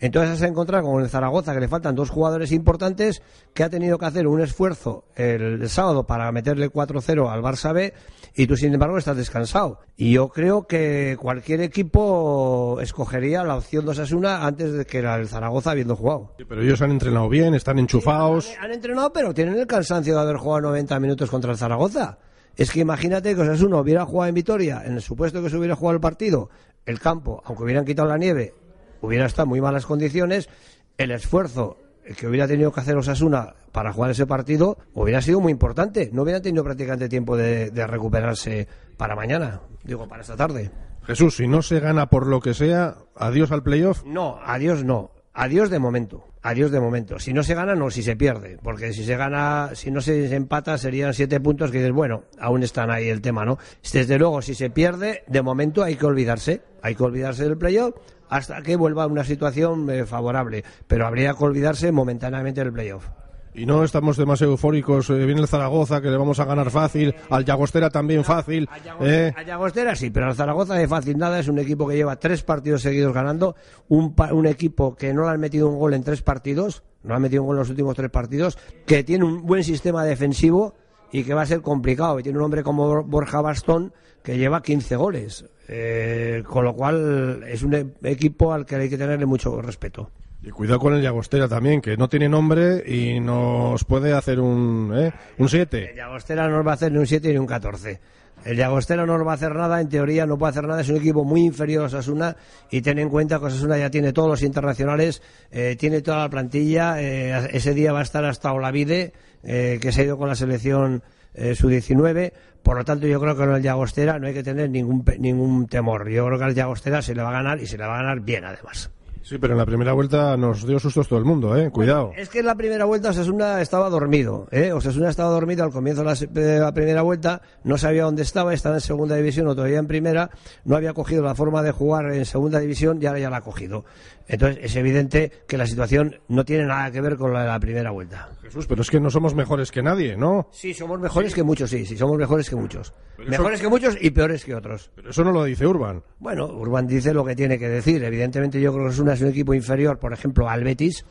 Entonces 0.00 0.38
se 0.38 0.44
ha 0.44 0.48
encontrado 0.48 0.84
con 0.84 1.02
el 1.02 1.08
Zaragoza 1.08 1.54
que 1.54 1.60
le 1.60 1.68
faltan 1.68 1.94
dos 1.94 2.10
jugadores 2.10 2.52
importantes 2.52 3.22
que 3.52 3.64
ha 3.64 3.70
tenido 3.70 3.98
que 3.98 4.06
hacer 4.06 4.26
un 4.26 4.40
esfuerzo 4.40 5.04
el, 5.16 5.68
sábado 5.68 6.06
para 6.06 6.30
meterle 6.30 6.70
4-0 6.70 7.30
al 7.30 7.42
Barça 7.42 7.72
B 7.72 7.92
y 8.34 8.46
tú 8.46 8.56
sin 8.56 8.72
embargo 8.72 8.98
estás 8.98 9.16
descansado. 9.16 9.80
Y 9.96 10.12
yo 10.12 10.28
creo 10.28 10.66
que 10.66 11.16
cualquier 11.20 11.60
equipo 11.60 12.78
escogería 12.80 13.42
la 13.42 13.56
opción 13.56 13.84
de 13.84 13.90
Osasuna 13.92 14.46
antes 14.46 14.72
de 14.72 14.84
que 14.84 14.98
el 14.98 15.28
Zaragoza 15.28 15.72
habiendo 15.72 15.96
jugado. 15.96 16.34
pero 16.48 16.62
ellos 16.62 16.80
han 16.82 16.92
entrenado 16.92 17.28
bien, 17.28 17.54
están 17.54 17.78
enchufados. 17.78 18.52
han, 18.60 18.70
entrenado 18.70 19.12
pero 19.12 19.34
tienen 19.34 19.58
el 19.58 19.66
cansancio 19.66 20.14
de 20.14 20.20
haber 20.20 20.36
jugado 20.36 20.68
90 20.68 21.00
minutos 21.00 21.30
contra 21.30 21.50
el 21.50 21.58
Zaragoza. 21.58 22.18
Es 22.56 22.72
que 22.72 22.80
imagínate 22.80 23.34
que 23.34 23.40
Osasuna 23.40 23.80
hubiera 23.80 24.04
jugado 24.04 24.28
en 24.28 24.34
Vitoria, 24.34 24.82
en 24.84 24.94
el 24.94 25.02
supuesto 25.02 25.42
que 25.42 25.50
se 25.50 25.56
hubiera 25.56 25.76
jugado 25.76 25.94
el 25.94 26.00
partido, 26.00 26.50
el 26.86 26.98
campo, 26.98 27.42
aunque 27.44 27.62
hubieran 27.64 27.84
quitado 27.84 28.08
la 28.08 28.18
nieve, 28.18 28.54
hubiera 29.00 29.26
estado 29.26 29.44
en 29.44 29.50
muy 29.50 29.60
malas 29.60 29.86
condiciones, 29.86 30.48
el 30.96 31.10
esfuerzo 31.10 31.78
que 32.16 32.26
hubiera 32.26 32.46
tenido 32.46 32.72
que 32.72 32.80
hacer 32.80 32.96
Osasuna 32.96 33.54
para 33.72 33.92
jugar 33.92 34.10
ese 34.10 34.26
partido 34.26 34.78
hubiera 34.94 35.20
sido 35.20 35.40
muy 35.40 35.52
importante. 35.52 36.10
No 36.12 36.22
hubiera 36.22 36.40
tenido 36.40 36.64
prácticamente 36.64 37.08
tiempo 37.08 37.36
de, 37.36 37.70
recuperarse 37.86 38.66
para 38.96 39.14
mañana, 39.14 39.60
digo, 39.84 40.08
para 40.08 40.22
esta 40.22 40.36
tarde. 40.36 40.70
Jesús, 41.04 41.36
si 41.36 41.48
no 41.48 41.62
se 41.62 41.80
gana 41.80 42.08
por 42.08 42.26
lo 42.26 42.40
que 42.40 42.54
sea, 42.54 42.96
adiós 43.16 43.50
al 43.52 43.62
playoff. 43.62 44.04
No, 44.04 44.38
adiós 44.44 44.84
no. 44.84 45.10
Adiós 45.32 45.70
de 45.70 45.78
momento. 45.78 46.24
Adiós 46.42 46.70
de 46.70 46.80
momento. 46.80 47.18
Si 47.18 47.32
no 47.32 47.42
se 47.42 47.54
gana, 47.54 47.74
no, 47.74 47.90
si 47.90 48.02
se 48.02 48.16
pierde. 48.16 48.58
Porque 48.62 48.92
si 48.92 49.04
se 49.04 49.16
gana, 49.16 49.70
si 49.74 49.90
no 49.90 50.00
se 50.00 50.34
empata, 50.34 50.76
serían 50.78 51.14
siete 51.14 51.40
puntos 51.40 51.70
que 51.70 51.78
dices, 51.78 51.92
bueno, 51.92 52.24
aún 52.38 52.62
están 52.62 52.90
ahí 52.90 53.08
el 53.08 53.20
tema, 53.20 53.44
¿no? 53.44 53.58
Desde 53.92 54.18
luego, 54.18 54.42
si 54.42 54.54
se 54.54 54.70
pierde, 54.70 55.22
de 55.26 55.42
momento 55.42 55.82
hay 55.82 55.96
que 55.96 56.06
olvidarse. 56.06 56.62
Hay 56.82 56.94
que 56.94 57.02
olvidarse 57.02 57.44
del 57.44 57.56
playoff 57.56 57.94
hasta 58.28 58.62
que 58.62 58.76
vuelva 58.76 59.04
a 59.04 59.06
una 59.06 59.24
situación 59.24 59.88
eh, 59.90 60.06
favorable. 60.06 60.64
Pero 60.86 61.06
habría 61.06 61.34
que 61.34 61.44
olvidarse 61.44 61.92
momentáneamente 61.92 62.62
del 62.62 62.72
playoff. 62.72 63.08
Y 63.54 63.66
no 63.66 63.82
estamos 63.82 64.16
demasiado 64.16 64.52
eufóricos. 64.52 65.10
Eh, 65.10 65.26
viene 65.26 65.40
el 65.40 65.48
Zaragoza, 65.48 66.00
que 66.00 66.10
le 66.10 66.16
vamos 66.16 66.38
a 66.38 66.44
ganar 66.44 66.70
fácil. 66.70 67.14
Al 67.28 67.44
Llagostera 67.44 67.90
también 67.90 68.22
fácil. 68.22 68.68
Eh. 69.00 69.32
Al 69.34 69.44
Llagostera 69.44 69.96
sí, 69.96 70.10
pero 70.10 70.26
al 70.26 70.36
Zaragoza 70.36 70.74
de 70.74 70.86
fácil 70.86 71.18
nada. 71.18 71.40
Es 71.40 71.48
un 71.48 71.58
equipo 71.58 71.88
que 71.88 71.96
lleva 71.96 72.16
tres 72.16 72.44
partidos 72.44 72.82
seguidos 72.82 73.12
ganando. 73.12 73.56
Un, 73.88 74.14
un 74.32 74.46
equipo 74.46 74.94
que 74.94 75.12
no 75.12 75.24
le 75.24 75.30
han 75.30 75.40
metido 75.40 75.68
un 75.68 75.78
gol 75.78 75.94
en 75.94 76.04
tres 76.04 76.22
partidos. 76.22 76.84
No 77.02 77.10
le 77.10 77.14
han 77.16 77.22
metido 77.22 77.42
un 77.42 77.48
gol 77.48 77.56
en 77.56 77.60
los 77.60 77.70
últimos 77.70 77.96
tres 77.96 78.10
partidos. 78.10 78.58
Que 78.86 79.02
tiene 79.02 79.24
un 79.24 79.44
buen 79.44 79.64
sistema 79.64 80.04
defensivo 80.04 80.74
y 81.10 81.24
que 81.24 81.34
va 81.34 81.42
a 81.42 81.46
ser 81.46 81.60
complicado. 81.60 82.20
Y 82.20 82.22
tiene 82.22 82.38
un 82.38 82.44
hombre 82.44 82.62
como 82.62 83.02
Borja 83.02 83.40
Bastón 83.40 83.92
que 84.28 84.36
lleva 84.36 84.62
15 84.62 84.96
goles. 84.96 85.46
Eh, 85.68 86.42
con 86.46 86.62
lo 86.62 86.74
cual 86.74 87.42
es 87.48 87.62
un 87.62 87.94
equipo 88.02 88.52
al 88.52 88.66
que 88.66 88.76
hay 88.76 88.90
que 88.90 88.98
tenerle 88.98 89.24
mucho 89.24 89.62
respeto. 89.62 90.10
Y 90.42 90.50
cuidado 90.50 90.78
con 90.80 90.92
el 90.92 91.00
Llagostera 91.00 91.48
también, 91.48 91.80
que 91.80 91.96
no 91.96 92.10
tiene 92.10 92.28
nombre 92.28 92.84
y 92.86 93.20
nos 93.20 93.86
puede 93.86 94.12
hacer 94.12 94.38
un 94.38 94.92
7. 95.38 95.78
¿eh? 95.78 95.90
El 95.92 95.96
Llagostera 95.96 96.46
no 96.46 96.58
nos 96.58 96.66
va 96.66 96.72
a 96.72 96.74
hacer 96.74 96.92
ni 96.92 96.98
un 96.98 97.06
7 97.06 97.32
ni 97.32 97.38
un 97.38 97.46
14. 97.46 98.00
El 98.44 98.58
Llagostera 98.58 99.06
no 99.06 99.16
nos 99.16 99.26
va 99.26 99.32
a 99.32 99.36
hacer 99.36 99.54
nada, 99.54 99.80
en 99.80 99.88
teoría 99.88 100.26
no 100.26 100.36
puede 100.36 100.50
hacer 100.50 100.66
nada, 100.66 100.82
es 100.82 100.90
un 100.90 100.96
equipo 100.96 101.24
muy 101.24 101.40
inferior 101.44 101.84
a 101.84 101.86
Osasuna 101.86 102.36
y 102.70 102.82
ten 102.82 102.98
en 102.98 103.08
cuenta 103.08 103.38
que 103.38 103.46
Osasuna 103.46 103.78
ya 103.78 103.88
tiene 103.88 104.12
todos 104.12 104.28
los 104.28 104.42
internacionales, 104.42 105.22
eh, 105.50 105.74
tiene 105.78 106.02
toda 106.02 106.18
la 106.18 106.28
plantilla, 106.28 107.00
ese 107.00 107.72
día 107.72 107.94
va 107.94 108.00
a 108.00 108.02
estar 108.02 108.26
hasta 108.26 108.52
Olavide, 108.52 109.14
que 109.42 109.90
se 109.90 110.02
ha 110.02 110.04
ido 110.04 110.18
con 110.18 110.28
la 110.28 110.34
selección 110.34 111.02
eh, 111.38 111.54
su 111.54 111.68
19. 111.68 112.32
Por 112.62 112.76
lo 112.76 112.84
tanto, 112.84 113.06
yo 113.06 113.20
creo 113.20 113.36
que 113.36 113.44
en 113.44 113.50
el 113.50 113.62
Llagostera 113.62 114.18
no 114.18 114.26
hay 114.26 114.34
que 114.34 114.42
tener 114.42 114.68
ningún, 114.68 115.04
ningún 115.18 115.66
temor. 115.68 116.08
Yo 116.10 116.26
creo 116.26 116.38
que 116.38 116.44
al 116.44 116.54
Llagostera 116.54 117.00
se 117.00 117.14
le 117.14 117.22
va 117.22 117.30
a 117.30 117.32
ganar 117.32 117.60
y 117.60 117.66
se 117.66 117.78
le 117.78 117.86
va 117.86 117.94
a 117.94 118.02
ganar 118.02 118.20
bien, 118.20 118.44
además. 118.44 118.90
Sí, 119.28 119.36
pero 119.36 119.52
en 119.52 119.58
la 119.58 119.66
primera 119.66 119.92
vuelta 119.92 120.38
nos 120.38 120.66
dio 120.66 120.78
sustos 120.78 121.06
todo 121.06 121.18
el 121.18 121.26
mundo, 121.26 121.54
¿eh? 121.54 121.70
Cuidado. 121.70 122.12
es 122.16 122.30
que 122.30 122.38
en 122.38 122.46
la 122.46 122.54
primera 122.54 122.86
vuelta 122.86 123.10
Osasuna 123.10 123.60
estaba 123.60 123.90
dormido, 123.90 124.48
¿eh? 124.50 124.72
Osasuna 124.72 125.10
estaba 125.10 125.28
dormido 125.28 125.64
al 125.64 125.70
comienzo 125.70 126.02
de 126.02 126.58
la, 126.58 126.72
primera 126.72 127.02
vuelta, 127.02 127.42
no 127.62 127.76
sabía 127.76 128.04
dónde 128.04 128.22
estaba, 128.22 128.54
estaba 128.54 128.76
en 128.76 128.80
segunda 128.80 129.16
división 129.16 129.46
o 129.48 129.54
todavía 129.54 129.80
en 129.80 129.86
primera, 129.86 130.30
no 130.64 130.76
había 130.76 130.94
cogido 130.94 131.22
la 131.22 131.34
forma 131.34 131.62
de 131.62 131.72
jugar 131.72 132.10
en 132.14 132.24
segunda 132.24 132.58
división 132.58 133.02
y 133.02 133.06
ahora 133.06 133.18
ya 133.18 133.28
la 133.28 133.36
ha 133.36 133.42
cogido. 133.42 133.84
Entonces 134.28 134.64
es 134.64 134.76
evidente 134.76 135.30
que 135.46 135.58
la 135.58 135.66
situación 135.66 136.20
no 136.28 136.46
tiene 136.46 136.64
nada 136.64 136.90
que 136.90 137.02
ver 137.02 137.16
con 137.16 137.34
la 137.34 137.42
de 137.42 137.48
la 137.48 137.60
primera 137.60 137.90
vuelta. 137.90 138.30
Jesús, 138.48 138.66
pero 138.66 138.82
es 138.82 138.90
que 138.90 138.98
no 139.00 139.10
somos 139.10 139.34
mejores 139.34 139.70
que 139.70 139.82
nadie, 139.82 140.16
¿no? 140.16 140.48
Sí, 140.50 140.74
somos 140.74 140.98
mejores 140.98 141.34
que 141.34 141.42
muchos, 141.42 141.70
sí, 141.70 141.84
sí, 141.86 141.96
somos 141.96 142.16
mejores 142.18 142.48
que 142.48 142.56
muchos. 142.56 142.94
mejores 143.18 143.60
que 143.60 143.68
muchos 143.68 143.96
y 144.00 144.10
peores 144.10 144.44
que 144.44 144.54
otros. 144.54 144.90
Pero 144.94 145.10
eso 145.10 145.22
no 145.24 145.32
lo 145.32 145.44
dice 145.44 145.66
Urban. 145.66 146.02
Bueno, 146.18 146.46
Urban 146.46 146.86
dice 146.86 147.12
lo 147.12 147.24
que 147.24 147.36
tiene 147.36 147.58
que 147.58 147.68
decir. 147.68 148.02
Evidentemente 148.02 148.60
yo 148.60 148.72
creo 148.72 148.84
que 148.84 148.88
Osasuna 148.88 149.12
es 149.12 149.20
un 149.20 149.28
equipo 149.28 149.54
inferior 149.54 149.98
por 149.98 150.12
ejemplo, 150.12 150.48
al 150.48 150.64
Betis, 150.64 151.04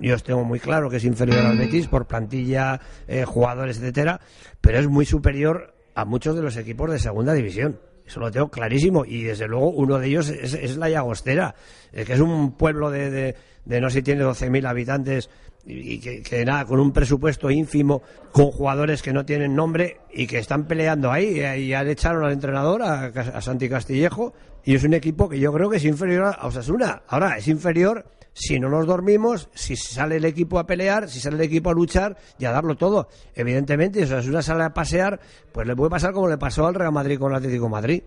Yo 0.00 0.14
os 0.14 0.22
tengo 0.22 0.44
muy 0.44 0.58
claro 0.58 0.88
que 0.88 0.96
es 0.96 1.04
inferior 1.04 1.44
al 1.44 1.58
Betis 1.58 1.88
por 1.88 2.06
plantilla, 2.06 2.80
eh, 3.08 3.24
jugadores, 3.24 3.78
etcétera, 3.78 4.20
pero 4.60 4.78
es 4.78 4.88
muy 4.88 5.06
superior 5.06 5.74
a 5.94 6.04
muchos 6.04 6.34
de 6.34 6.42
los 6.42 6.56
equipos 6.56 6.90
de 6.90 6.98
segunda 6.98 7.32
división. 7.34 7.78
Eso 8.06 8.20
lo 8.20 8.30
tengo 8.30 8.50
clarísimo. 8.50 9.04
Y 9.04 9.22
desde 9.22 9.46
luego 9.46 9.70
uno 9.70 9.98
de 9.98 10.08
ellos 10.08 10.28
es, 10.28 10.76
la 10.76 10.88
Llagostera, 10.88 11.54
eh, 11.92 12.04
que 12.04 12.14
es 12.14 12.20
un 12.20 12.52
pueblo 12.56 12.90
de, 12.90 13.10
de, 13.10 13.36
de 13.64 13.80
no 13.80 13.90
sé 13.90 13.98
si 13.98 14.02
tiene 14.02 14.24
12.000 14.24 14.68
habitantes 14.68 15.30
y 15.64 15.98
que, 15.98 16.44
nada, 16.44 16.64
con 16.64 16.80
un 16.80 16.92
presupuesto 16.92 17.50
ínfimo, 17.50 18.02
con 18.32 18.50
jugadores 18.50 19.00
que 19.02 19.12
no 19.12 19.24
tienen 19.24 19.54
nombre 19.54 19.98
y 20.12 20.26
que 20.26 20.38
están 20.38 20.66
peleando 20.66 21.10
ahí. 21.10 21.40
Y 21.56 21.68
ya 21.68 21.82
le 21.84 21.92
echaron 21.92 22.24
al 22.24 22.32
entrenador, 22.32 22.82
a, 22.82 23.06
a 23.06 23.40
Santi 23.40 23.68
Castillejo, 23.68 24.34
y 24.64 24.74
es 24.74 24.84
un 24.84 24.94
equipo 24.94 25.28
que 25.28 25.38
yo 25.38 25.52
creo 25.52 25.70
que 25.70 25.76
es 25.76 25.84
inferior 25.84 26.34
a 26.36 26.46
Osasuna. 26.46 27.02
Ahora, 27.06 27.36
es 27.36 27.46
inferior 27.48 28.04
si 28.34 28.58
no 28.58 28.68
nos 28.68 28.86
dormimos, 28.86 29.48
si 29.54 29.76
sale 29.76 30.16
el 30.16 30.24
equipo 30.24 30.58
a 30.58 30.66
pelear, 30.66 31.08
si 31.08 31.20
sale 31.20 31.36
el 31.36 31.42
equipo 31.42 31.70
a 31.70 31.74
luchar 31.74 32.16
y 32.38 32.44
a 32.44 32.52
darlo 32.52 32.76
todo. 32.76 33.08
Evidentemente, 33.34 34.06
si 34.06 34.12
Osasuna 34.12 34.42
sale 34.42 34.64
a 34.64 34.74
pasear, 34.74 35.20
pues 35.52 35.66
le 35.66 35.76
puede 35.76 35.90
pasar 35.90 36.12
como 36.12 36.28
le 36.28 36.38
pasó 36.38 36.66
al 36.66 36.74
Real 36.74 36.92
Madrid 36.92 37.18
con 37.18 37.32
el 37.32 37.38
Atlético 37.38 37.68
Madrid. 37.68 38.02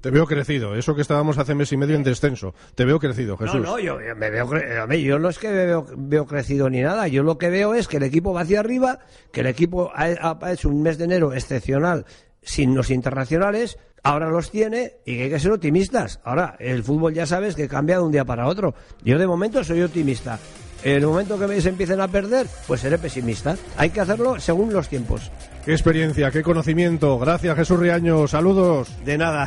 Te 0.00 0.10
veo 0.10 0.26
crecido, 0.26 0.76
eso 0.76 0.94
que 0.94 1.02
estábamos 1.02 1.38
hace 1.38 1.54
mes 1.54 1.72
y 1.72 1.76
medio 1.76 1.96
en 1.96 2.04
descenso. 2.04 2.54
Te 2.74 2.84
veo 2.84 2.98
crecido, 2.98 3.36
Jesús. 3.36 3.56
No, 3.56 3.72
no, 3.72 3.78
yo, 3.78 3.98
me 4.16 4.30
veo, 4.30 4.48
yo 4.94 5.18
no 5.18 5.28
es 5.28 5.38
que 5.38 5.50
veo, 5.50 5.86
veo, 5.96 6.26
crecido 6.26 6.70
ni 6.70 6.80
nada. 6.80 7.08
Yo 7.08 7.22
lo 7.22 7.38
que 7.38 7.50
veo 7.50 7.74
es 7.74 7.88
que 7.88 7.96
el 7.96 8.04
equipo 8.04 8.32
va 8.32 8.42
hacia 8.42 8.60
arriba, 8.60 9.00
que 9.32 9.40
el 9.40 9.46
equipo 9.46 9.90
ha, 9.94 10.36
ha 10.40 10.52
hecho 10.52 10.68
un 10.68 10.82
mes 10.82 10.98
de 10.98 11.04
enero 11.04 11.32
excepcional 11.32 12.04
sin 12.42 12.74
los 12.74 12.90
internacionales, 12.90 13.78
ahora 14.02 14.28
los 14.30 14.50
tiene 14.50 14.94
y 15.04 15.16
que 15.16 15.22
hay 15.24 15.30
que 15.30 15.40
ser 15.40 15.52
optimistas. 15.52 16.20
Ahora, 16.24 16.56
el 16.58 16.82
fútbol 16.82 17.14
ya 17.14 17.26
sabes 17.26 17.54
que 17.54 17.68
cambia 17.68 17.96
de 17.96 18.04
un 18.04 18.12
día 18.12 18.24
para 18.24 18.46
otro. 18.46 18.74
Yo 19.02 19.18
de 19.18 19.26
momento 19.26 19.62
soy 19.64 19.82
optimista. 19.82 20.38
En 20.82 20.96
el 20.96 21.06
momento 21.06 21.38
que 21.38 21.60
se 21.60 21.68
empiecen 21.68 22.00
a 22.00 22.08
perder, 22.08 22.46
pues 22.66 22.80
seré 22.80 22.98
pesimista. 22.98 23.56
Hay 23.76 23.90
que 23.90 24.00
hacerlo 24.00 24.40
según 24.40 24.72
los 24.72 24.88
tiempos. 24.88 25.30
Qué 25.64 25.72
experiencia, 25.72 26.30
qué 26.30 26.42
conocimiento. 26.42 27.18
Gracias, 27.18 27.56
Jesús 27.56 27.78
Riaño. 27.78 28.26
Saludos. 28.26 28.88
De 29.04 29.18
nada. 29.18 29.46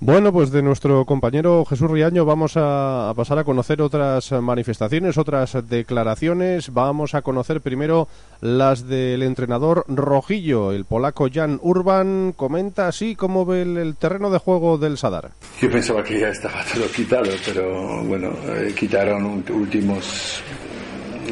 Bueno, 0.00 0.32
pues 0.32 0.52
de 0.52 0.62
nuestro 0.62 1.04
compañero 1.04 1.64
Jesús 1.64 1.90
Riaño 1.90 2.24
vamos 2.24 2.52
a, 2.54 3.12
pasar 3.16 3.40
a 3.40 3.44
conocer 3.44 3.82
otras 3.82 4.30
manifestaciones, 4.30 5.18
otras 5.18 5.68
declaraciones. 5.68 6.72
Vamos 6.72 7.16
a 7.16 7.22
conocer 7.22 7.60
primero 7.60 8.06
las 8.40 8.86
del 8.86 9.24
entrenador 9.24 9.84
Rojillo, 9.88 10.70
el 10.70 10.84
polaco 10.84 11.26
Jan 11.32 11.58
Urban. 11.62 12.32
Comenta 12.36 12.86
así 12.86 13.16
cómo 13.16 13.44
ve 13.44 13.62
el, 13.62 13.96
terreno 13.96 14.30
de 14.30 14.38
juego 14.38 14.78
del 14.78 14.98
Sadar. 14.98 15.32
Yo 15.60 15.68
pensaba 15.68 16.04
que 16.04 16.20
ya 16.20 16.28
estaba 16.28 16.62
todo 16.72 16.86
quitado, 16.94 17.30
pero 17.44 18.04
bueno, 18.04 18.30
eh, 18.46 18.72
quitaron 18.78 19.44
últimos 19.50 20.40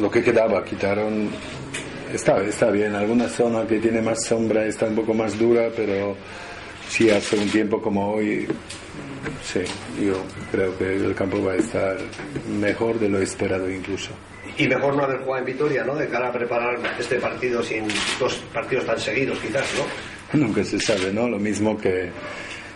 lo 0.01 0.11
que 0.11 0.21
quedaba, 0.21 0.65
quitaron 0.65 1.29
está, 2.13 2.41
está 2.43 2.69
bien. 2.69 2.95
Alguna 2.95 3.29
zona 3.29 3.65
que 3.65 3.79
tiene 3.79 4.01
más 4.01 4.25
sombra 4.25 4.65
está 4.65 4.87
un 4.87 4.95
poco 4.95 5.13
más 5.13 5.39
dura, 5.39 5.69
pero 5.73 6.17
si 6.89 7.09
hace 7.09 7.37
un 7.37 7.49
tiempo 7.49 7.81
como 7.81 8.13
hoy, 8.13 8.47
sí, 9.43 9.61
yo 10.01 10.23
creo 10.51 10.77
que 10.77 10.95
el 10.95 11.15
campo 11.15 11.43
va 11.43 11.53
a 11.53 11.57
estar 11.57 11.97
mejor 12.59 12.99
de 12.99 13.09
lo 13.09 13.19
esperado 13.19 13.69
incluso. 13.69 14.11
Y 14.57 14.67
mejor 14.67 14.95
no 14.95 15.03
haber 15.03 15.19
jugado 15.19 15.39
en 15.39 15.45
Vitoria, 15.45 15.83
¿no? 15.83 15.95
De 15.95 16.07
cara 16.07 16.29
a 16.29 16.31
preparar 16.31 16.79
este 16.97 17.19
partido 17.19 17.61
sin 17.61 17.85
dos 18.19 18.35
partidos 18.53 18.85
tan 18.85 18.99
seguidos, 18.99 19.37
quizás, 19.39 19.65
¿no? 19.77 20.39
Nunca 20.39 20.63
se 20.63 20.79
sabe, 20.79 21.13
¿no? 21.13 21.27
Lo 21.27 21.37
mismo 21.37 21.77
que, 21.77 22.09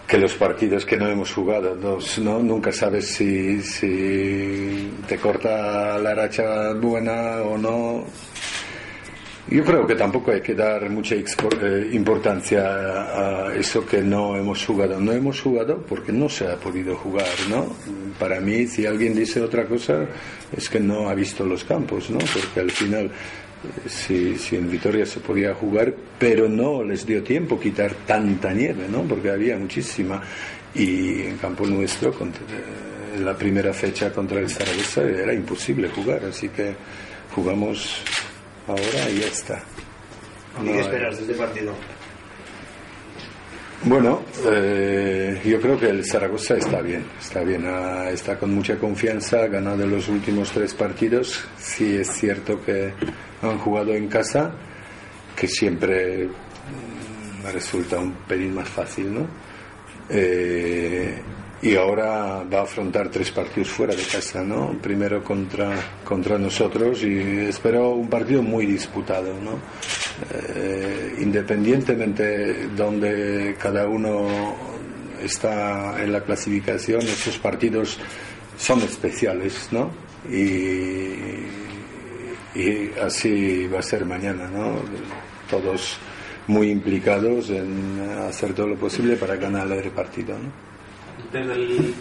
que 0.08 0.18
los 0.18 0.34
partidos 0.36 0.86
que 0.86 0.98
no 0.98 1.08
hemos 1.08 1.34
jugado, 1.34 1.76
dos, 1.76 2.20
¿no? 2.20 2.40
Nunca 2.40 2.72
sabes 2.72 3.08
si, 3.08 3.62
si 3.62 4.92
te 5.08 5.18
corta 5.18 5.98
la 5.98 6.14
racha 6.14 6.74
buena 6.74 7.42
o 7.42 7.58
no 7.58 8.06
yo 9.52 9.66
creo 9.66 9.86
que 9.86 9.96
tampoco 9.96 10.32
hay 10.32 10.40
que 10.40 10.56
dar 10.56 10.90
mucha 10.90 11.16
eh, 11.16 11.90
importancia 11.92 12.62
a 12.64 13.54
eso 13.54 13.86
que 13.86 14.02
no 14.02 14.38
hemos 14.38 14.66
jugado. 14.66 14.98
No 15.00 15.12
hemos 15.12 15.42
jugado 15.42 15.82
porque 15.82 16.14
no 16.14 16.30
se 16.30 16.48
ha 16.48 16.56
podido 16.56 16.96
jugar, 16.96 17.28
¿no? 17.50 17.68
Para 18.18 18.40
mí, 18.40 18.66
si 18.66 18.86
alguien 18.86 19.14
dice 19.14 19.42
otra 19.42 19.66
cosa, 19.66 20.06
es 20.56 20.70
que 20.70 20.80
no 20.80 21.10
ha 21.10 21.14
visto 21.16 21.46
los 21.46 21.66
campos, 21.66 22.10
¿no? 22.10 22.20
Porque 22.20 22.62
al 22.62 22.72
final, 22.72 23.08
eh, 23.08 23.90
si, 23.90 24.56
en 24.56 24.72
Vitoria 24.72 25.06
se 25.06 25.20
podía 25.20 25.54
jugar, 25.54 25.94
pero 26.18 26.48
no 26.48 26.82
les 26.82 27.06
dio 27.06 27.22
tiempo 27.22 27.60
quitar 27.60 27.94
tanta 28.08 28.54
nieve, 28.54 28.88
¿no? 28.90 29.02
Porque 29.04 29.32
había 29.32 29.58
muchísima. 29.58 30.22
Y 30.74 31.24
en 31.24 31.38
campo 31.38 31.66
nuestro, 31.66 32.16
en 32.22 32.30
eh, 32.30 33.20
la 33.20 33.36
primera 33.38 33.74
fecha 33.74 34.14
contra 34.14 34.40
el 34.40 34.50
Zaragoza, 34.50 35.04
era 35.04 35.34
imposible 35.34 35.90
jugar, 35.90 36.24
así 36.24 36.48
que 36.48 36.74
jugamos 37.36 38.02
ahora 38.68 39.10
y 39.10 39.20
ya 39.20 39.28
está. 39.28 39.64
qué 40.64 40.80
esperas 40.80 41.18
de 41.18 41.22
este 41.24 41.34
partido? 41.36 41.74
Bueno, 43.84 44.22
eh, 44.46 45.42
yo 45.44 45.60
creo 45.60 45.80
que 45.80 45.90
el 45.90 46.06
Zaragoza 46.06 46.56
está 46.56 46.82
bien, 46.82 47.04
está 47.20 47.42
bien, 47.42 47.66
está 48.12 48.38
con 48.38 48.54
mucha 48.54 48.78
confianza, 48.78 49.42
ha 49.42 49.48
ganado 49.48 49.88
los 49.88 50.08
últimos 50.08 50.52
tres 50.52 50.76
partidos. 50.76 51.44
Sí 51.58 51.96
es 51.96 52.12
cierto 52.12 52.64
que 52.64 52.94
han 53.42 53.58
jugado 53.58 53.96
en 53.96 54.08
casa, 54.08 54.54
que 55.36 55.48
siempre 55.48 56.28
mm, 56.28 57.52
resulta 57.52 57.98
un 57.98 58.14
pelín 58.28 58.54
más 58.54 58.70
fácil, 58.70 59.16
¿no? 59.16 59.28
Eh, 60.10 61.20
y 61.62 61.76
ahora 61.76 62.44
va 62.44 62.60
a 62.60 62.64
afrontar 62.64 63.10
tres 63.10 63.30
partidos 63.32 63.70
fuera 63.70 63.94
de 63.96 64.02
casa, 64.04 64.42
¿no? 64.44 64.76
Primero 64.82 65.24
contra, 65.24 65.72
contra 66.04 66.38
nosotros 66.40 67.04
y 67.04 67.20
espero 67.50 67.92
un 67.92 68.10
partido 68.10 68.42
muy 68.42 68.66
disputado, 68.66 69.34
¿no? 69.40 69.60
Eh, 70.34 71.18
independientemente 71.20 72.68
donde 72.76 73.56
cada 73.60 73.88
uno 73.88 74.28
está 75.24 76.02
en 76.02 76.12
la 76.12 76.22
clasificación, 76.22 77.02
estos 77.02 77.38
partidos 77.38 78.00
son 78.58 78.82
especiales, 78.82 79.70
¿no? 79.72 79.92
Y, 80.32 81.14
y 82.60 82.92
así 83.04 83.68
va 83.68 83.80
a 83.80 83.84
ser 83.84 84.04
mañana, 84.06 84.48
¿no? 84.48 84.82
Todos 85.48 85.98
muy 86.48 86.72
implicados 86.72 87.52
en 87.52 88.02
hacer 88.28 88.54
todo 88.54 88.66
lo 88.68 88.78
posible 88.78 89.16
para 89.16 89.36
ganar 89.36 89.72
el 89.72 89.92
partido, 89.92 90.34
¿no? 90.40 90.71
Desde 91.32 91.54
el 91.54 91.94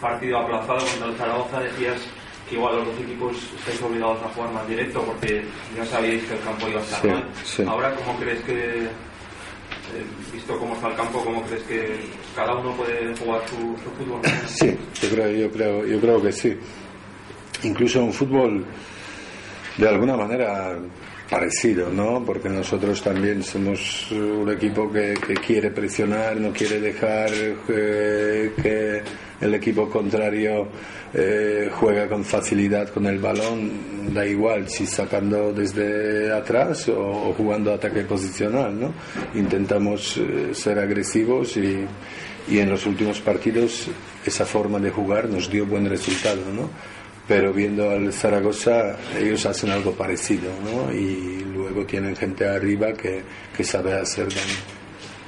partido 0.00 0.38
aplazado 0.38 0.78
contra 0.78 1.08
el 1.08 1.16
Zaragoza 1.16 1.60
decías 1.60 2.00
que 2.48 2.54
igual 2.54 2.76
los 2.76 2.86
dos 2.86 3.00
equipos 3.00 3.36
estáis 3.58 3.82
obligados 3.82 4.22
a 4.22 4.28
jugar 4.28 4.52
más 4.52 4.68
directo 4.68 5.02
porque 5.02 5.44
ya 5.76 5.84
sabíais 5.84 6.24
que 6.24 6.34
el 6.34 6.40
campo 6.40 6.68
iba 6.68 6.80
a 6.80 6.84
estar 6.84 7.06
mal. 7.06 7.24
Ahora, 7.66 7.94
¿cómo 7.94 8.18
crees 8.18 8.40
que, 8.44 8.84
eh, 8.84 8.90
visto 10.32 10.58
cómo 10.58 10.74
está 10.74 10.88
el 10.88 10.94
campo, 10.94 11.22
cómo 11.22 11.42
crees 11.42 11.62
que 11.64 12.00
cada 12.34 12.54
uno 12.54 12.72
puede 12.74 13.14
jugar 13.16 13.42
su, 13.48 13.76
fútbol? 13.98 14.20
Sí, 14.46 14.76
yo 15.02 15.10
creo, 15.10 15.30
yo, 15.30 15.50
creo, 15.50 15.86
yo 15.86 16.00
creo 16.00 16.22
que 16.22 16.32
sí. 16.32 16.56
Incluso 17.64 18.02
un 18.02 18.12
fútbol, 18.12 18.64
de 19.76 19.88
alguna 19.88 20.16
manera, 20.16 20.78
parecido, 21.28 21.90
¿no? 21.90 22.24
Porque 22.24 22.48
nosotros 22.48 23.02
también 23.02 23.42
somos 23.42 24.10
un 24.10 24.50
equipo 24.50 24.90
que, 24.90 25.14
quiere 25.46 25.70
presionar, 25.70 26.36
no 26.36 26.52
quiere 26.52 26.80
dejar 26.80 27.30
eh, 27.68 28.52
que 28.60 29.02
el 29.40 29.54
equipo 29.54 29.88
contrario 29.88 30.68
eh, 31.12 31.70
juega 31.72 32.08
con 32.08 32.24
facilidad 32.24 32.88
con 32.88 33.06
el 33.06 33.18
balón, 33.18 34.14
da 34.14 34.26
igual 34.26 34.68
si 34.68 34.86
sacando 34.86 35.52
desde 35.52 36.32
atrás 36.32 36.88
o, 36.88 37.34
jugando 37.36 37.74
ataque 37.74 38.02
posicional, 38.02 38.78
¿no? 38.78 38.92
Intentamos 39.34 40.16
eh, 40.16 40.54
ser 40.54 40.78
agresivos 40.78 41.56
y, 41.56 41.84
y 42.48 42.58
en 42.58 42.70
los 42.70 42.86
últimos 42.86 43.20
partidos 43.20 43.88
esa 44.24 44.46
forma 44.46 44.78
de 44.78 44.90
jugar 44.90 45.28
nos 45.28 45.50
dio 45.50 45.66
buen 45.66 45.88
resultado, 45.88 46.40
¿no? 46.54 46.70
Pero 47.28 47.52
viendo 47.52 47.90
al 47.90 48.10
Zaragoza 48.12 48.96
ellos 49.16 49.44
hacen 49.44 49.70
algo 49.70 49.92
parecido, 49.92 50.50
¿no? 50.64 50.90
Y 50.92 51.44
luego 51.52 51.84
tienen 51.84 52.16
gente 52.16 52.48
arriba 52.48 52.94
que, 52.94 53.22
que 53.54 53.62
sabe 53.62 53.92
hacer 53.92 54.28
daño. 54.28 54.58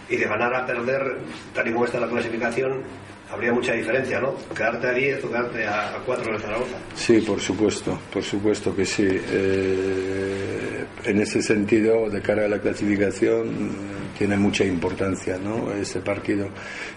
Y 0.08 0.16
de 0.16 0.24
ganar 0.24 0.52
a 0.54 0.66
perder, 0.66 1.18
tal 1.54 1.68
y 1.68 1.72
como 1.72 1.84
está 1.84 2.00
la 2.00 2.08
clasificación, 2.08 2.82
habría 3.30 3.52
mucha 3.52 3.74
diferencia, 3.74 4.18
¿no? 4.18 4.34
Quedarte 4.56 4.88
a 4.88 4.92
10 4.92 5.24
o 5.24 5.28
quedarte 5.28 5.66
a 5.66 6.02
4 6.04 6.34
en 6.34 6.40
Zaragoza. 6.40 6.76
Sí, 6.94 7.20
por 7.20 7.40
supuesto, 7.40 7.98
por 8.12 8.22
supuesto 8.22 8.74
que 8.74 8.84
sí. 8.84 9.06
Eh, 9.08 10.84
en 11.04 11.20
ese 11.20 11.42
sentido, 11.42 12.08
de 12.10 12.20
cara 12.20 12.46
a 12.46 12.48
la 12.48 12.58
clasificación, 12.58 13.70
tiene 14.16 14.36
mucha 14.36 14.64
importancia 14.64 15.38
¿no? 15.38 15.72
ese 15.72 16.00
partido 16.00 16.48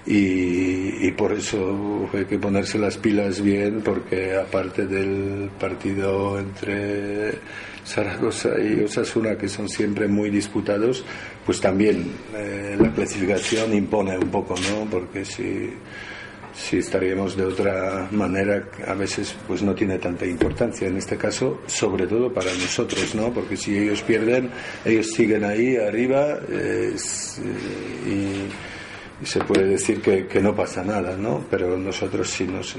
y, 0.05 1.07
y, 1.07 1.11
por 1.11 1.31
eso 1.31 2.09
hay 2.13 2.25
que 2.25 2.37
ponerse 2.37 2.77
las 2.77 2.97
pilas 2.97 3.41
bien 3.41 3.81
porque 3.83 4.35
aparte 4.35 4.85
del 4.85 5.49
partido 5.59 6.39
entre 6.39 7.39
Zaragoza 7.85 8.49
y 8.59 8.83
Osasuna 8.83 9.37
que 9.37 9.47
son 9.47 9.69
siempre 9.69 10.07
muy 10.07 10.29
disputados 10.29 11.03
pues 11.45 11.59
también 11.59 12.11
eh, 12.35 12.77
la 12.79 12.91
clasificación 12.91 13.73
impone 13.73 14.17
un 14.17 14.29
poco 14.29 14.55
¿no? 14.55 14.89
porque 14.89 15.25
si 15.25 15.71
si 16.53 16.77
estaríamos 16.77 17.35
de 17.35 17.45
otra 17.45 18.07
manera 18.11 18.69
a 18.87 18.93
veces 18.93 19.35
pues 19.47 19.61
no 19.63 19.73
tiene 19.73 19.97
tanta 19.97 20.25
importancia 20.25 20.87
en 20.87 20.97
este 20.97 21.17
caso 21.17 21.61
sobre 21.65 22.07
todo 22.07 22.31
para 22.31 22.51
nosotros 22.53 23.15
no 23.15 23.33
porque 23.33 23.57
si 23.57 23.77
ellos 23.77 24.01
pierden 24.03 24.51
ellos 24.85 25.07
siguen 25.11 25.43
ahí 25.43 25.75
arriba 25.75 26.39
eh, 26.49 26.95
y, 28.07 28.73
se 29.23 29.39
puede 29.39 29.63
decir 29.63 30.01
que, 30.01 30.27
que, 30.27 30.41
no 30.41 30.53
pasa 30.53 30.83
nada 30.83 31.15
no 31.15 31.45
pero 31.49 31.77
nosotros 31.77 32.29
sí 32.29 32.45
nos 32.45 32.75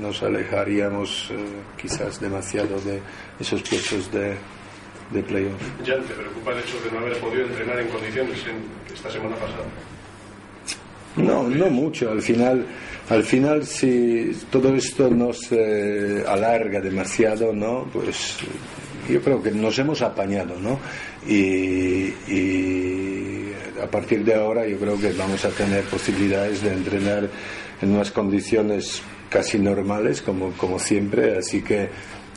nos 0.00 0.22
alejaríamos 0.22 1.30
eh, 1.30 1.36
quizás 1.76 2.18
demasiado 2.18 2.80
de 2.80 3.00
esos 3.38 3.62
puestos 3.62 4.10
de 4.10 4.36
de 5.10 5.22
playoff. 5.22 5.60
¿Ya 5.84 5.96
te 5.96 6.14
preocupa 6.14 6.52
el 6.52 6.58
hecho 6.60 6.80
de 6.82 6.90
no 6.92 6.98
haber 6.98 7.18
podido 7.18 7.44
entrenar 7.46 7.80
en 7.80 7.88
condiciones 7.88 8.46
en 8.46 8.94
esta 8.94 9.10
semana 9.10 9.36
pasada? 9.36 9.64
No, 11.16 11.48
no 11.48 11.70
mucho. 11.70 12.10
Al 12.10 12.22
final, 12.22 12.66
al 13.08 13.24
final, 13.24 13.66
si 13.66 14.32
todo 14.50 14.74
esto 14.74 15.10
no 15.10 15.32
se 15.32 16.24
alarga 16.26 16.80
demasiado, 16.80 17.52
¿no? 17.52 17.88
Pues 17.92 18.36
yo 19.08 19.20
creo 19.20 19.42
que 19.42 19.50
nos 19.50 19.78
hemos 19.78 20.02
apañado, 20.02 20.56
¿no? 20.60 20.78
Y, 21.26 22.12
a 23.82 23.86
partir 23.90 24.24
de 24.24 24.34
ahora 24.34 24.66
yo 24.66 24.78
creo 24.78 25.00
que 25.00 25.12
vamos 25.12 25.44
a 25.44 25.48
tener 25.48 25.84
posibilidades 25.84 26.62
de 26.62 26.72
entrenar 26.72 27.28
en 27.80 27.94
unas 27.94 28.10
condiciones 28.10 29.02
casi 29.28 29.58
normales, 29.58 30.20
como, 30.22 30.52
como 30.52 30.78
siempre, 30.78 31.38
así 31.38 31.62
que 31.62 31.88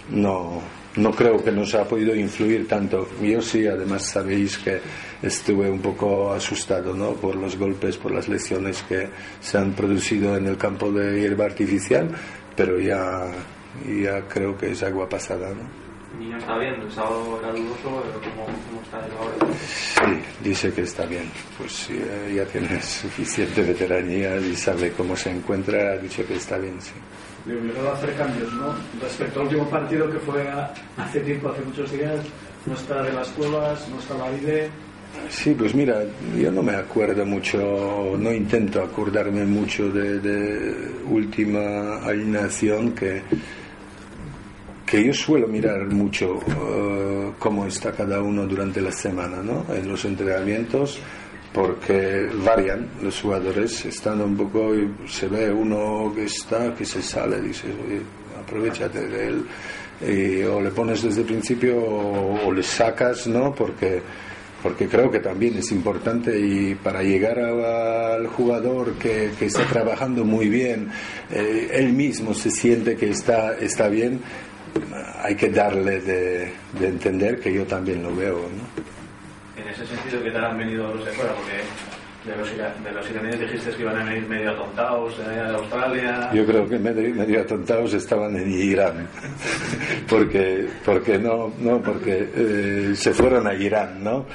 no, 0.10 0.62
no 0.95 1.12
creo 1.12 1.43
que 1.43 1.51
nos 1.51 1.73
ha 1.75 1.85
podido 1.85 2.15
influir 2.15 2.67
tanto. 2.67 3.07
Yo 3.21 3.41
sí, 3.41 3.65
además 3.65 4.05
sabéis 4.05 4.57
que 4.57 4.79
estuve 5.21 5.69
un 5.69 5.79
poco 5.79 6.33
asustado 6.33 6.93
¿no? 6.93 7.13
por 7.13 7.35
los 7.35 7.57
golpes, 7.57 7.97
por 7.97 8.12
las 8.12 8.27
lesiones 8.27 8.83
que 8.83 9.09
se 9.39 9.57
han 9.57 9.73
producido 9.73 10.35
en 10.38 10.47
el 10.47 10.57
campo 10.57 10.91
de 10.91 11.19
hierba 11.21 11.45
artificial, 11.45 12.09
pero 12.55 12.79
ya, 12.79 13.31
ya 13.88 14.21
creo 14.27 14.57
que 14.57 14.71
es 14.71 14.83
agua 14.83 15.09
pasada. 15.09 15.50
¿no? 15.50 15.83
niño 16.19 16.38
está 16.38 16.55
bien, 16.59 16.75
el 16.79 16.91
sábado 16.91 17.39
era 17.39 17.51
dudoso, 17.51 17.83
¿cómo, 17.83 18.45
cómo 18.45 18.81
está 18.83 18.97
ahora? 18.97 19.57
Sí, 19.57 20.21
dice 20.43 20.71
que 20.71 20.81
está 20.81 21.07
bien. 21.07 21.23
Pues 21.57 21.89
ya 22.35 22.45
tiene 22.45 22.79
suficiente 22.83 23.63
veteranía 23.63 24.38
y 24.38 24.55
sabe 24.55 24.91
cómo 24.91 25.15
se 25.15 25.31
encuentra, 25.31 25.93
ha 25.93 25.97
dicho 25.97 26.23
que 26.27 26.35
está 26.35 26.59
bien, 26.59 26.79
sí 26.79 26.93
le 27.45 27.57
obligado 27.57 27.89
a 27.89 27.93
hacer 27.93 28.13
cambios, 28.15 28.53
¿no? 28.53 28.73
Respecto 29.01 29.39
al 29.41 29.47
último 29.47 29.69
partido 29.69 30.09
que 30.09 30.19
fue 30.19 30.47
hace 30.97 31.19
tiempo, 31.21 31.50
hace 31.50 31.62
muchos 31.62 31.91
días, 31.91 32.19
no 32.65 32.73
está 32.73 33.03
de 33.03 33.13
las 33.13 33.27
cuevas, 33.29 33.88
no 33.89 34.00
está 34.00 34.17
la 34.17 34.31
IDE. 34.38 34.69
Sí, 35.29 35.53
pues 35.57 35.75
mira, 35.75 36.03
yo 36.38 36.51
no 36.51 36.63
me 36.63 36.75
acuerdo 36.75 37.25
mucho, 37.25 38.15
no 38.17 38.33
intento 38.33 38.81
acordarme 38.81 39.45
mucho 39.45 39.89
de, 39.89 40.19
de 40.19 40.91
última 41.07 41.97
alineación 42.03 42.93
que, 42.93 43.21
que 44.85 45.05
yo 45.05 45.13
suelo 45.13 45.47
mirar 45.47 45.85
mucho 45.88 46.35
uh, 46.35 47.33
cómo 47.38 47.67
está 47.67 47.91
cada 47.91 48.21
uno 48.21 48.47
durante 48.47 48.81
la 48.81 48.91
semana, 48.91 49.38
¿no? 49.43 49.65
En 49.73 49.88
los 49.88 50.03
entrenamientos 50.05 51.00
porque 51.53 52.29
varian 52.43 52.88
los 53.01 53.22
jugadores, 53.22 53.86
estando 53.86 54.25
un 54.25 54.36
poco, 54.36 54.74
se 55.07 55.27
ve 55.27 55.51
uno 55.51 56.12
que 56.15 56.25
está, 56.25 56.74
que 56.74 56.83
se 56.83 57.01
sale, 57.01 57.39
dice 57.41 57.67
aprovechate 58.39 59.07
de 59.07 59.27
él, 59.27 60.45
o 60.48 60.60
le 60.60 60.72
pones 60.72 61.03
desde 61.03 61.22
el 61.22 61.27
principio 61.27 61.77
o, 61.77 62.51
le 62.51 62.63
sacas, 62.63 63.27
¿no? 63.27 63.53
Porque, 63.53 64.01
porque 64.62 64.88
creo 64.88 65.12
que 65.12 65.19
también 65.19 65.57
es 65.57 65.72
importante 65.72 66.38
y 66.39 66.75
para 66.75 67.03
llegar 67.03 67.39
al 67.39 68.27
jugador 68.27 68.93
que, 68.93 69.31
que, 69.38 69.45
está 69.45 69.65
trabajando 69.65 70.25
muy 70.25 70.50
bien, 70.50 70.89
eh, 71.31 71.69
él 71.72 71.93
mismo 71.93 72.33
se 72.33 72.50
siente 72.50 72.95
que 72.95 73.12
está, 73.12 73.57
está 73.57 73.87
bien, 73.87 74.20
hay 75.22 75.35
que 75.35 75.50
darle 75.50 76.01
de, 76.01 76.51
de 76.79 76.87
entender 76.87 77.39
que 77.39 77.53
yo 77.53 77.66
también 77.66 78.01
lo 78.01 78.13
veo, 78.16 78.39
¿no? 78.39 79.02
En 79.57 79.68
ese 79.68 79.85
sentido, 79.85 80.24
¿qué 80.24 80.31
tal 80.31 80.46
han 80.46 80.57
venido 80.57 80.94
los 80.94 81.05
de 81.05 81.11
fuera? 81.11 81.33
Porque 81.33 81.61
de 82.25 82.37
los, 82.37 82.50
de 82.83 82.92
los 82.92 83.09
iraníes 83.09 83.39
dijiste 83.39 83.72
que 83.72 83.81
iban 83.81 84.00
a 84.00 84.05
venir 84.05 84.27
medio 84.27 84.51
atontados 84.51 85.18
de 85.18 85.39
Australia. 85.42 86.31
Yo 86.33 86.46
creo 86.46 86.68
que 86.68 86.79
medio, 86.79 87.13
medio 87.13 87.42
atontados 87.42 87.94
estaban 87.94 88.35
en 88.37 88.50
Irán, 88.51 89.07
porque, 90.09 90.68
porque 90.85 91.18
no, 91.18 91.51
no, 91.59 91.81
porque 91.81 92.29
eh, 92.33 92.94
se 92.96 93.13
fueron 93.13 93.48
a 93.48 93.53
Irán, 93.53 94.03
¿no? 94.03 94.25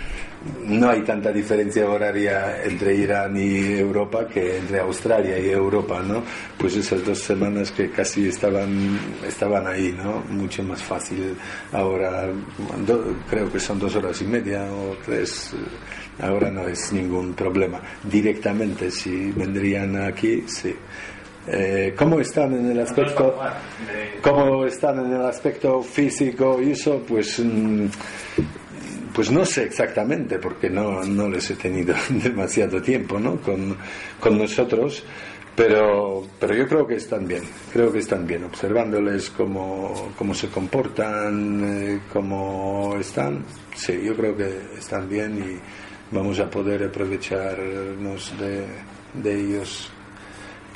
No 0.66 0.90
hay 0.90 1.02
tanta 1.02 1.32
diferencia 1.32 1.88
horaria 1.88 2.62
entre 2.62 2.94
Irán 2.94 3.36
y 3.36 3.78
Europa 3.78 4.26
que 4.26 4.58
entre 4.58 4.80
Australia 4.80 5.38
y 5.38 5.50
Europa, 5.50 6.00
¿no? 6.02 6.22
Pues 6.56 6.76
esas 6.76 7.04
dos 7.04 7.18
semanas 7.18 7.72
que 7.72 7.90
casi 7.90 8.28
estaban, 8.28 8.98
estaban 9.26 9.66
ahí, 9.66 9.94
¿no? 9.96 10.22
Mucho 10.30 10.62
más 10.62 10.82
fácil. 10.82 11.36
Ahora 11.72 12.28
creo 13.28 13.50
que 13.50 13.58
son 13.58 13.78
dos 13.78 13.96
horas 13.96 14.20
y 14.22 14.24
media 14.24 14.64
o 14.72 14.96
tres. 15.04 15.54
Ahora 16.20 16.50
no 16.50 16.66
es 16.68 16.92
ningún 16.92 17.34
problema. 17.34 17.80
Directamente, 18.02 18.90
si 18.90 19.32
vendrían 19.32 19.96
aquí, 20.02 20.44
sí. 20.46 20.74
Eh, 21.50 21.94
¿Cómo 21.96 22.20
están 22.20 22.52
en 22.54 22.70
el 22.70 22.80
aspecto, 25.24 25.82
físico 25.82 26.60
y 26.60 26.72
eso? 26.72 27.02
Pues 27.08 27.38
mm, 27.38 27.86
pues 29.18 29.32
no 29.32 29.44
sé 29.44 29.64
exactamente, 29.64 30.38
porque 30.38 30.70
no, 30.70 31.02
no 31.02 31.28
les 31.28 31.50
he 31.50 31.56
tenido 31.56 31.92
demasiado 32.08 32.80
tiempo 32.80 33.18
¿no? 33.18 33.40
con, 33.40 33.76
con 34.20 34.38
nosotros, 34.38 35.02
pero, 35.56 36.24
pero 36.38 36.54
yo 36.54 36.68
creo 36.68 36.86
que 36.86 36.94
están 36.94 37.26
bien, 37.26 37.42
creo 37.72 37.90
que 37.90 37.98
están 37.98 38.24
bien, 38.24 38.44
observándoles 38.44 39.30
cómo, 39.30 40.12
cómo 40.16 40.32
se 40.34 40.46
comportan, 40.46 41.64
eh, 41.64 42.00
cómo 42.12 42.94
están, 42.96 43.44
sí, 43.74 44.00
yo 44.04 44.14
creo 44.14 44.36
que 44.36 44.56
están 44.78 45.08
bien 45.08 45.36
y 45.36 46.14
vamos 46.14 46.38
a 46.38 46.48
poder 46.48 46.84
aprovecharnos 46.84 48.38
de, 48.38 48.66
de 49.20 49.34
ellos 49.34 49.90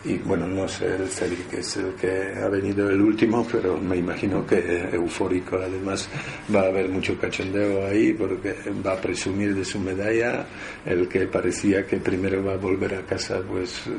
y 0.05 0.19
bueno, 0.19 0.49
no 0.49 0.67
sé 0.67 0.97
el 0.97 1.09
Cedric 1.09 1.49
que 1.49 1.61
es 1.61 1.77
el 1.77 1.95
que 1.95 2.35
ha 2.35 2.49
venido 2.49 2.91
el 2.91 3.01
último, 3.01 3.47
pero 3.51 3.79
me 3.79 3.97
imagino 3.97 4.45
que 4.45 4.89
eufórico. 4.93 5.57
Además, 5.57 6.09
va 6.55 6.63
a 6.63 6.67
haber 6.67 6.89
mucho 6.89 7.17
cachondeo 7.19 7.87
ahí 7.87 8.13
porque 8.13 8.55
va 8.85 8.95
a 8.95 9.01
presumir 9.01 9.55
de 9.55 9.65
su 9.65 9.79
medalla. 9.79 10.47
El 10.85 11.09
que 11.09 11.27
parecía 11.27 11.87
que 11.87 11.99
primero 11.99 12.45
va 12.45 12.55
a 12.55 12.57
volver 12.57 12.95
a 12.97 13.03
casa, 13.03 13.41
pues 13.49 13.87
eh, 13.87 13.91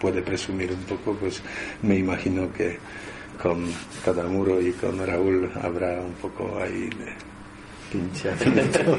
puede 0.00 0.22
presumir 0.22 0.72
un 0.72 0.84
poco. 0.84 1.14
Pues 1.18 1.42
me 1.82 1.98
imagino 1.98 2.50
que 2.52 2.78
con 3.42 3.66
Cadamuro 4.04 4.60
y 4.60 4.72
con 4.72 5.04
Raúl 5.06 5.50
habrá 5.60 6.00
un 6.00 6.14
poco 6.14 6.58
ahí 6.58 6.88
de 6.88 7.31
pinchamiento. 7.92 8.98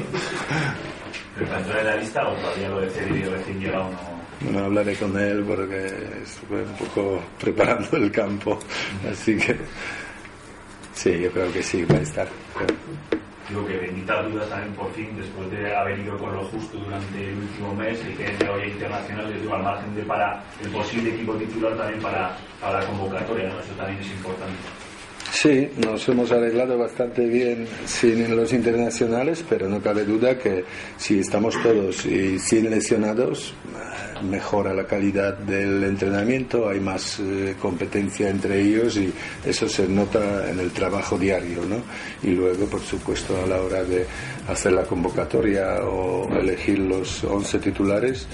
¿Pero 1.36 1.80
en 1.80 1.86
la 1.86 1.96
lista 1.96 2.28
o 2.28 2.34
todavía 2.34 2.68
lo 2.68 2.80
de 2.80 2.90
Cedric 2.90 3.26
recién 3.26 3.60
llegado 3.60 3.90
no? 3.90 4.50
no 4.50 4.64
hablaré 4.64 4.94
con 4.96 5.18
él 5.18 5.44
porque 5.46 5.86
estuve 6.22 6.62
un 6.62 6.74
poco 6.76 7.22
preparando 7.40 7.96
el 7.96 8.10
campo, 8.10 8.58
así 9.10 9.36
que 9.36 9.56
sí, 10.94 11.20
yo 11.20 11.30
creo 11.30 11.52
que 11.52 11.62
sí 11.62 11.84
va 11.84 11.96
a 11.96 12.02
estar. 12.02 12.28
Digo 13.48 13.66
que 13.66 13.76
bendita 13.76 14.22
dudas 14.22 14.48
también 14.48 14.72
por 14.74 14.92
fin, 14.94 15.10
después 15.16 15.50
de 15.50 15.76
haber 15.76 15.98
ido 15.98 16.16
con 16.16 16.34
lo 16.34 16.44
justo 16.46 16.78
durante 16.78 17.28
el 17.28 17.36
último 17.36 17.74
mes, 17.74 17.98
y 18.08 18.16
que 18.16 18.44
de 18.44 18.48
hoy 18.48 18.70
internacional, 18.70 19.30
les 19.30 19.42
digo, 19.42 19.54
al 19.54 19.62
margen 19.62 19.94
de 19.94 20.02
para 20.02 20.42
el 20.62 20.70
posible 20.70 21.14
equipo 21.14 21.34
titular 21.34 21.76
también 21.76 22.00
para, 22.00 22.36
para 22.60 22.80
la 22.80 22.86
convocatoria, 22.86 23.48
eso 23.48 23.74
también 23.76 24.00
es 24.00 24.10
importante. 24.10 24.83
Sí, 25.44 25.68
nos 25.76 26.08
hemos 26.08 26.32
arreglado 26.32 26.78
bastante 26.78 27.26
bien 27.26 27.66
sin 27.84 28.34
los 28.34 28.50
internacionales, 28.54 29.44
pero 29.46 29.68
no 29.68 29.78
cabe 29.78 30.02
duda 30.06 30.38
que 30.38 30.64
si 30.96 31.18
estamos 31.18 31.54
todos 31.62 32.06
y 32.06 32.38
sin 32.38 32.70
lesionados, 32.70 33.52
mejora 34.22 34.72
la 34.72 34.86
calidad 34.86 35.36
del 35.36 35.84
entrenamiento, 35.84 36.66
hay 36.66 36.80
más 36.80 37.20
eh, 37.20 37.56
competencia 37.60 38.30
entre 38.30 38.58
ellos 38.58 38.96
y 38.96 39.12
eso 39.44 39.68
se 39.68 39.86
nota 39.86 40.50
en 40.50 40.60
el 40.60 40.70
trabajo 40.70 41.18
diario, 41.18 41.60
¿no? 41.68 41.76
Y 42.22 42.32
luego, 42.32 42.64
por 42.64 42.80
supuesto, 42.80 43.36
a 43.44 43.46
la 43.46 43.60
hora 43.60 43.84
de 43.84 44.06
hacer 44.48 44.72
la 44.72 44.84
convocatoria 44.84 45.84
o 45.84 46.26
elegir 46.38 46.78
los 46.78 47.22
11 47.22 47.58
titulares, 47.58 48.26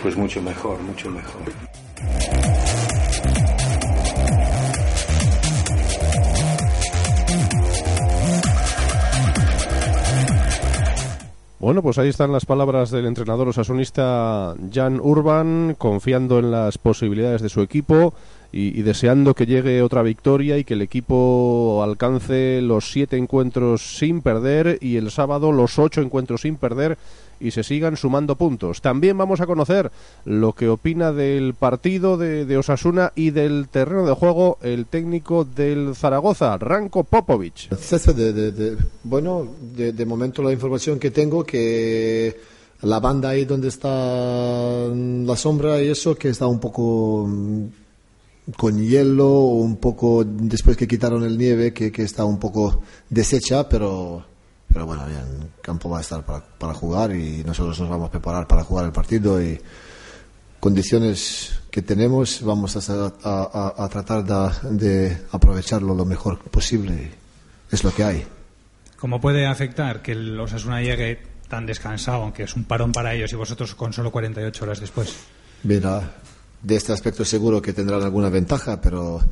pues 0.00 0.16
mucho 0.16 0.40
mejor, 0.40 0.80
mucho 0.80 1.10
mejor. 1.10 1.52
Bueno, 11.66 11.82
pues 11.82 11.98
ahí 11.98 12.08
están 12.08 12.30
las 12.30 12.46
palabras 12.46 12.92
del 12.92 13.06
entrenador 13.06 13.48
osasunista 13.48 14.54
Jan 14.72 15.00
Urban, 15.02 15.74
confiando 15.76 16.38
en 16.38 16.52
las 16.52 16.78
posibilidades 16.78 17.42
de 17.42 17.48
su 17.48 17.60
equipo 17.60 18.14
y, 18.52 18.82
deseando 18.82 19.34
que 19.34 19.46
llegue 19.46 19.82
otra 19.82 20.02
victoria 20.02 20.58
y 20.58 20.62
que 20.62 20.74
el 20.74 20.82
equipo 20.82 21.82
alcance 21.82 22.60
los 22.62 22.92
siete 22.92 23.16
encuentros 23.16 23.98
sin 23.98 24.22
perder 24.22 24.78
y 24.80 24.96
el 24.96 25.10
sábado 25.10 25.50
los 25.50 25.80
ocho 25.80 26.02
encuentros 26.02 26.42
sin 26.42 26.54
perder 26.56 26.98
y 27.40 27.50
se 27.50 27.62
sigan 27.62 27.96
sumando 27.96 28.36
puntos. 28.36 28.80
También 28.80 29.16
vamos 29.18 29.40
a 29.40 29.46
conocer 29.46 29.90
lo 30.24 30.52
que 30.52 30.68
opina 30.68 31.12
del 31.12 31.54
partido 31.54 32.16
de, 32.16 32.56
Osasuna 32.56 33.12
y 33.14 33.30
del 33.30 33.68
terreno 33.68 34.06
de 34.06 34.14
juego 34.14 34.58
el 34.62 34.86
técnico 34.86 35.44
del 35.44 35.94
Zaragoza, 35.94 36.56
Ranko 36.58 37.04
Popovic. 37.04 37.68
bueno, 39.04 39.46
de, 39.76 40.06
momento 40.06 40.42
la 40.42 40.52
información 40.52 40.98
que 40.98 41.10
tengo 41.10 41.44
que 41.44 42.36
la 42.82 43.00
banda 43.00 43.30
ahí 43.30 43.44
donde 43.44 43.68
está 43.68 43.88
la 44.88 45.36
sombra 45.36 45.82
y 45.82 45.88
eso 45.88 46.14
que 46.14 46.28
está 46.28 46.46
un 46.46 46.60
poco 46.60 47.26
mm, 47.26 47.64
con 48.56 48.78
hielo, 48.78 49.40
un 49.40 49.76
poco 49.76 50.24
después 50.24 50.76
que 50.76 50.86
quitaron 50.86 51.24
el 51.24 51.36
nieve, 51.36 51.72
que, 51.72 51.90
que 51.90 52.02
está 52.02 52.24
un 52.24 52.38
poco 52.38 52.82
deshecha, 53.10 53.68
pero 53.68 54.24
pero 54.76 54.84
bueno, 54.84 55.06
bien, 55.06 55.22
el 55.40 55.62
campo 55.62 55.88
va 55.88 55.96
a 55.96 56.00
estar 56.02 56.22
para, 56.22 56.44
para 56.44 56.74
jugar 56.74 57.10
y 57.12 57.42
nosotros 57.42 57.80
nos 57.80 57.88
vamos 57.88 58.08
a 58.08 58.10
preparar 58.10 58.46
para 58.46 58.62
jugar 58.62 58.84
el 58.84 58.92
partido 58.92 59.42
y 59.42 59.58
condiciones 60.60 61.60
que 61.70 61.80
tenemos 61.80 62.42
vamos 62.42 62.76
a, 62.76 63.12
a, 63.82 63.88
tratar 63.88 64.22
de, 64.22 65.16
aprovecharlo 65.32 65.94
lo 65.94 66.04
mejor 66.04 66.40
posible. 66.50 67.10
Es 67.70 67.84
lo 67.84 67.94
que 67.94 68.04
hay. 68.04 68.26
¿Cómo 68.98 69.18
puede 69.18 69.46
afectar 69.46 70.02
que 70.02 70.12
el 70.12 70.38
Osasuna 70.38 70.82
llegue 70.82 71.22
tan 71.48 71.64
descansado, 71.64 72.24
aunque 72.24 72.42
es 72.42 72.54
un 72.54 72.64
parón 72.64 72.92
para 72.92 73.14
ellos 73.14 73.32
y 73.32 73.36
vosotros 73.36 73.74
con 73.74 73.94
solo 73.94 74.12
48 74.12 74.62
horas 74.62 74.78
después? 74.78 75.16
Mira, 75.62 76.16
de 76.60 76.76
este 76.76 76.92
aspecto 76.92 77.24
seguro 77.24 77.62
que 77.62 77.72
tendrán 77.72 78.02
alguna 78.02 78.28
ventaja, 78.28 78.78
pero 78.78 79.22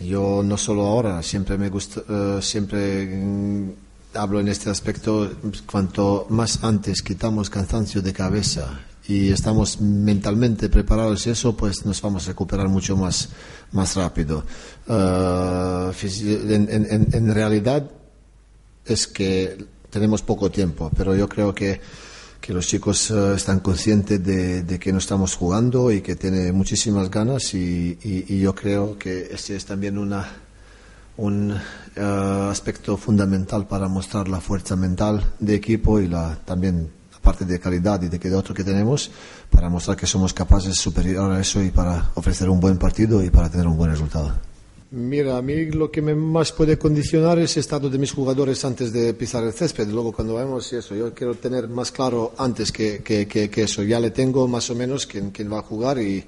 yo 0.00 0.40
no 0.42 0.56
solo 0.56 0.86
ahora, 0.86 1.22
siempre 1.22 1.58
me 1.58 1.68
gusta, 1.68 2.00
eh, 2.08 2.38
siempre 2.40 3.74
hablo 4.14 4.40
en 4.40 4.48
este 4.48 4.70
aspecto, 4.70 5.30
cuanto 5.66 6.26
más 6.30 6.62
antes 6.62 7.02
quitamos 7.02 7.50
cansancio 7.50 8.02
de 8.02 8.12
cabeza 8.12 8.80
y 9.08 9.30
estamos 9.30 9.80
mentalmente 9.80 10.68
preparados 10.68 11.26
eso, 11.26 11.56
pues 11.56 11.84
nos 11.84 12.00
vamos 12.00 12.24
a 12.24 12.28
recuperar 12.28 12.68
mucho 12.68 12.96
más, 12.96 13.30
más 13.72 13.96
rápido. 13.96 14.44
Uh, 14.86 15.92
en, 16.02 17.08
en, 17.12 17.34
realidad 17.34 17.90
es 18.84 19.06
que 19.06 19.66
tenemos 19.90 20.22
poco 20.22 20.50
tiempo, 20.50 20.90
pero 20.96 21.16
yo 21.16 21.28
creo 21.28 21.54
que, 21.54 21.80
que 22.40 22.52
los 22.52 22.66
chicos 22.66 23.10
uh, 23.10 23.32
están 23.34 23.60
conscientes 23.60 24.22
de, 24.24 24.78
que 24.78 24.92
no 24.92 24.98
estamos 24.98 25.34
jugando 25.34 25.90
y 25.90 26.00
que 26.00 26.14
tienen 26.14 26.54
muchísimas 26.54 27.10
ganas 27.10 27.54
y, 27.54 27.98
y, 28.02 28.34
y 28.34 28.40
yo 28.40 28.54
creo 28.54 28.98
que 28.98 29.28
este 29.32 29.56
es 29.56 29.64
también 29.64 29.98
una 29.98 30.28
un 31.16 31.52
eh, 31.52 32.48
aspecto 32.50 32.96
fundamental 32.96 33.66
para 33.66 33.88
mostrar 33.88 34.28
la 34.28 34.40
fuerza 34.40 34.76
mental 34.76 35.34
de 35.38 35.54
equipo 35.54 36.00
y 36.00 36.08
la, 36.08 36.36
también 36.44 36.90
la 37.12 37.18
parte 37.18 37.44
de 37.44 37.60
calidad 37.60 38.00
y 38.02 38.08
de 38.08 38.18
que 38.18 38.30
de 38.30 38.36
otro 38.36 38.54
que 38.54 38.64
tenemos 38.64 39.10
para 39.50 39.68
mostrar 39.68 39.96
que 39.96 40.06
somos 40.06 40.32
capaces 40.32 40.76
superior 40.76 41.30
a 41.30 41.40
eso 41.40 41.62
y 41.62 41.70
para 41.70 42.10
ofrecer 42.14 42.48
un 42.48 42.60
buen 42.60 42.78
partido 42.78 43.22
y 43.22 43.30
para 43.30 43.50
tener 43.50 43.66
un 43.66 43.76
buen 43.76 43.90
resultado. 43.90 44.32
Mira, 44.94 45.38
a 45.38 45.42
mí 45.42 45.70
lo 45.70 45.90
que 45.90 46.02
me 46.02 46.14
más 46.14 46.52
puede 46.52 46.76
condicionar 46.76 47.38
es 47.38 47.56
el 47.56 47.60
estado 47.60 47.88
de 47.88 47.96
mis 47.96 48.12
jugadores 48.12 48.62
antes 48.62 48.92
de 48.92 49.14
pisar 49.14 49.42
el 49.42 49.54
césped. 49.54 49.88
Luego, 49.88 50.12
cuando 50.12 50.34
vemos 50.34 50.70
eso, 50.70 50.94
yo 50.94 51.14
quiero 51.14 51.34
tener 51.34 51.66
más 51.66 51.90
claro 51.90 52.34
antes 52.36 52.70
que, 52.70 53.02
que, 53.02 53.26
que, 53.26 53.62
eso. 53.62 53.82
Ya 53.84 53.98
le 53.98 54.10
tengo 54.10 54.46
más 54.46 54.68
o 54.68 54.74
menos 54.74 55.06
quién, 55.06 55.30
quién 55.30 55.50
va 55.50 55.60
a 55.60 55.62
jugar 55.62 55.98
y, 55.98 56.22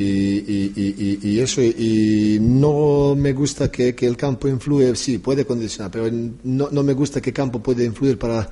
y, 0.00 1.20
y, 1.22 1.40
eso, 1.40 1.60
y 1.62 2.38
no 2.40 3.14
me 3.16 3.32
gusta 3.32 3.70
que, 3.70 3.94
que, 3.94 4.06
el 4.06 4.16
campo 4.16 4.48
influye, 4.48 4.94
sí, 4.94 5.18
puede 5.18 5.44
condicionar, 5.44 5.90
pero 5.90 6.08
no, 6.44 6.68
no 6.70 6.82
me 6.82 6.92
gusta 6.92 7.20
que 7.20 7.30
el 7.30 7.34
campo 7.34 7.62
puede 7.62 7.84
influir 7.84 8.18
para, 8.18 8.48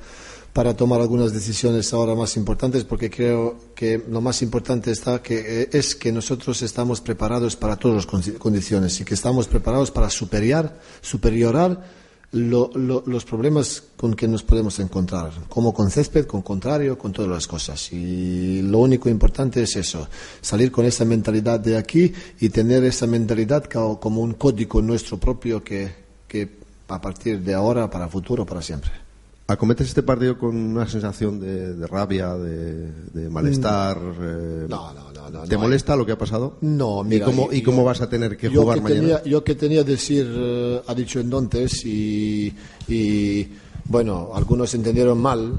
para 0.53 0.75
tomar 0.75 0.99
algunas 0.99 1.33
decisiones 1.33 1.93
ahora 1.93 2.15
más 2.15 2.35
importantes, 2.35 2.83
porque 2.83 3.09
creo 3.09 3.57
que 3.75 4.03
lo 4.09 4.21
más 4.21 4.41
importante 4.41 4.91
está 4.91 5.21
que, 5.21 5.61
eh, 5.61 5.69
es 5.71 5.95
que 5.95 6.11
nosotros 6.11 6.61
estamos 6.63 6.99
preparados 6.99 7.55
para 7.55 7.75
todas 7.75 8.07
las 8.07 8.35
condiciones 8.37 8.99
y 8.99 9.05
que 9.05 9.13
estamos 9.13 9.47
preparados 9.47 9.91
para 9.91 10.09
superar, 10.09 10.79
superiorar 11.01 12.06
los 12.31 13.25
problemas 13.25 13.83
con 13.95 14.13
que 14.13 14.27
nos 14.27 14.43
podemos 14.43 14.79
encontrar, 14.79 15.31
como 15.47 15.73
con 15.73 15.89
césped, 15.89 16.25
con 16.25 16.41
contrario, 16.41 16.97
con 16.97 17.13
todas 17.13 17.31
las 17.31 17.47
cosas. 17.47 17.91
Y 17.93 18.61
lo 18.63 18.79
único 18.79 19.09
importante 19.09 19.63
es 19.63 19.75
eso, 19.75 20.07
salir 20.41 20.71
con 20.71 20.85
esa 20.85 21.05
mentalidad 21.05 21.59
de 21.59 21.77
aquí 21.77 22.11
y 22.39 22.49
tener 22.49 22.83
esa 22.83 23.07
mentalidad 23.07 23.63
como 23.65 24.21
un 24.21 24.33
código 24.33 24.81
nuestro 24.81 25.17
propio 25.17 25.63
que, 25.63 25.95
que 26.27 26.57
a 26.89 27.01
partir 27.01 27.39
de 27.41 27.53
ahora, 27.53 27.89
para 27.89 28.07
futuro, 28.07 28.45
para 28.45 28.61
siempre. 28.61 29.06
¿Acometes 29.49 29.87
este 29.87 30.03
partido 30.03 30.37
con 30.37 30.55
una 30.55 30.87
sensación 30.87 31.39
de, 31.39 31.87
rabia, 31.87 32.33
de, 32.35 33.29
malestar? 33.29 33.97
Mm. 33.97 34.13
Eh, 34.21 34.65
no, 34.67 34.93
no, 34.93 35.29
no, 35.29 35.43
¿Te 35.43 35.57
molesta 35.57 35.95
lo 35.95 36.05
que 36.05 36.11
ha 36.11 36.17
pasado? 36.17 36.57
No, 36.61 37.03
mira. 37.03 37.23
¿Y 37.23 37.25
cómo, 37.25 37.49
y 37.53 37.61
cómo 37.61 37.83
vas 37.83 38.01
a 38.01 38.09
tener 38.09 38.35
que 38.35 38.49
jugar 38.49 38.81
mañana? 38.81 39.23
yo 39.23 39.43
que 39.43 39.55
tenía 39.55 39.83
decir, 39.83 40.29
eh, 40.29 40.81
ha 40.85 40.93
dicho 40.93 41.21
entonces, 41.21 41.85
y, 41.85 42.53
y 42.89 43.47
bueno, 43.85 44.31
algunos 44.33 44.73
entendieron 44.75 45.17
mal 45.17 45.53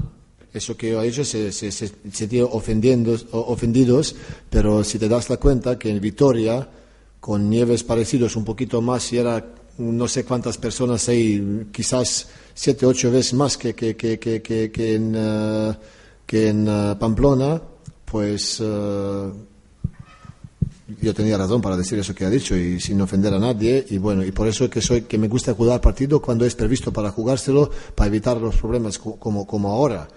eso 0.53 0.75
que 0.75 0.95
ha 0.95 1.01
dicho, 1.01 1.23
se, 1.23 1.51
se, 1.51 1.71
se, 1.71 1.91
se 2.11 2.43
ofendidos, 2.43 4.15
pero 4.49 4.83
si 4.83 4.97
te 4.97 5.07
das 5.07 5.29
la 5.29 5.37
cuenta 5.37 5.77
que 5.77 5.89
en 5.89 5.99
Vitoria, 5.99 6.67
con 7.19 7.49
nieves 7.49 7.83
parecidos 7.83 8.35
un 8.35 8.45
poquito 8.45 8.81
más, 8.81 9.11
y 9.13 9.17
era 9.17 9.45
no 9.79 10.07
sé 10.07 10.25
cuántas 10.25 10.57
personas 10.57 11.07
hay, 11.09 11.67
quizás 11.71 12.27
siete, 12.53 12.85
ocho 12.85 13.11
veces 13.11 13.33
más 13.33 13.57
que, 13.57 13.73
que, 13.73 13.95
que, 13.95 14.19
que 14.19 14.93
en, 14.93 15.15
uh, 15.15 15.73
que 16.25 16.49
en 16.49 16.67
uh, 16.67 16.97
Pamplona, 16.99 17.61
pues 18.03 18.59
uh, 18.59 19.31
yo 21.01 21.13
tenía 21.13 21.37
razón 21.37 21.61
para 21.61 21.77
decir 21.77 21.97
eso 21.99 22.13
que 22.13 22.25
ha 22.25 22.29
dicho 22.29 22.55
y 22.55 22.79
sin 22.81 22.99
ofender 22.99 23.33
a 23.33 23.39
nadie. 23.39 23.85
Y 23.89 23.97
bueno 23.97 24.25
y 24.25 24.31
por 24.31 24.47
eso 24.47 24.65
es 24.65 24.69
que 24.69 24.81
soy 24.81 25.03
que 25.03 25.17
me 25.17 25.27
gusta 25.27 25.53
jugar 25.53 25.79
partido 25.79 26.21
cuando 26.21 26.45
es 26.45 26.55
previsto 26.55 26.91
para 26.91 27.11
jugárselo 27.11 27.69
para 27.95 28.07
evitar 28.07 28.37
los 28.37 28.57
problemas 28.57 28.97
como 28.99 29.47
como 29.47 29.71
ahora. 29.71 30.07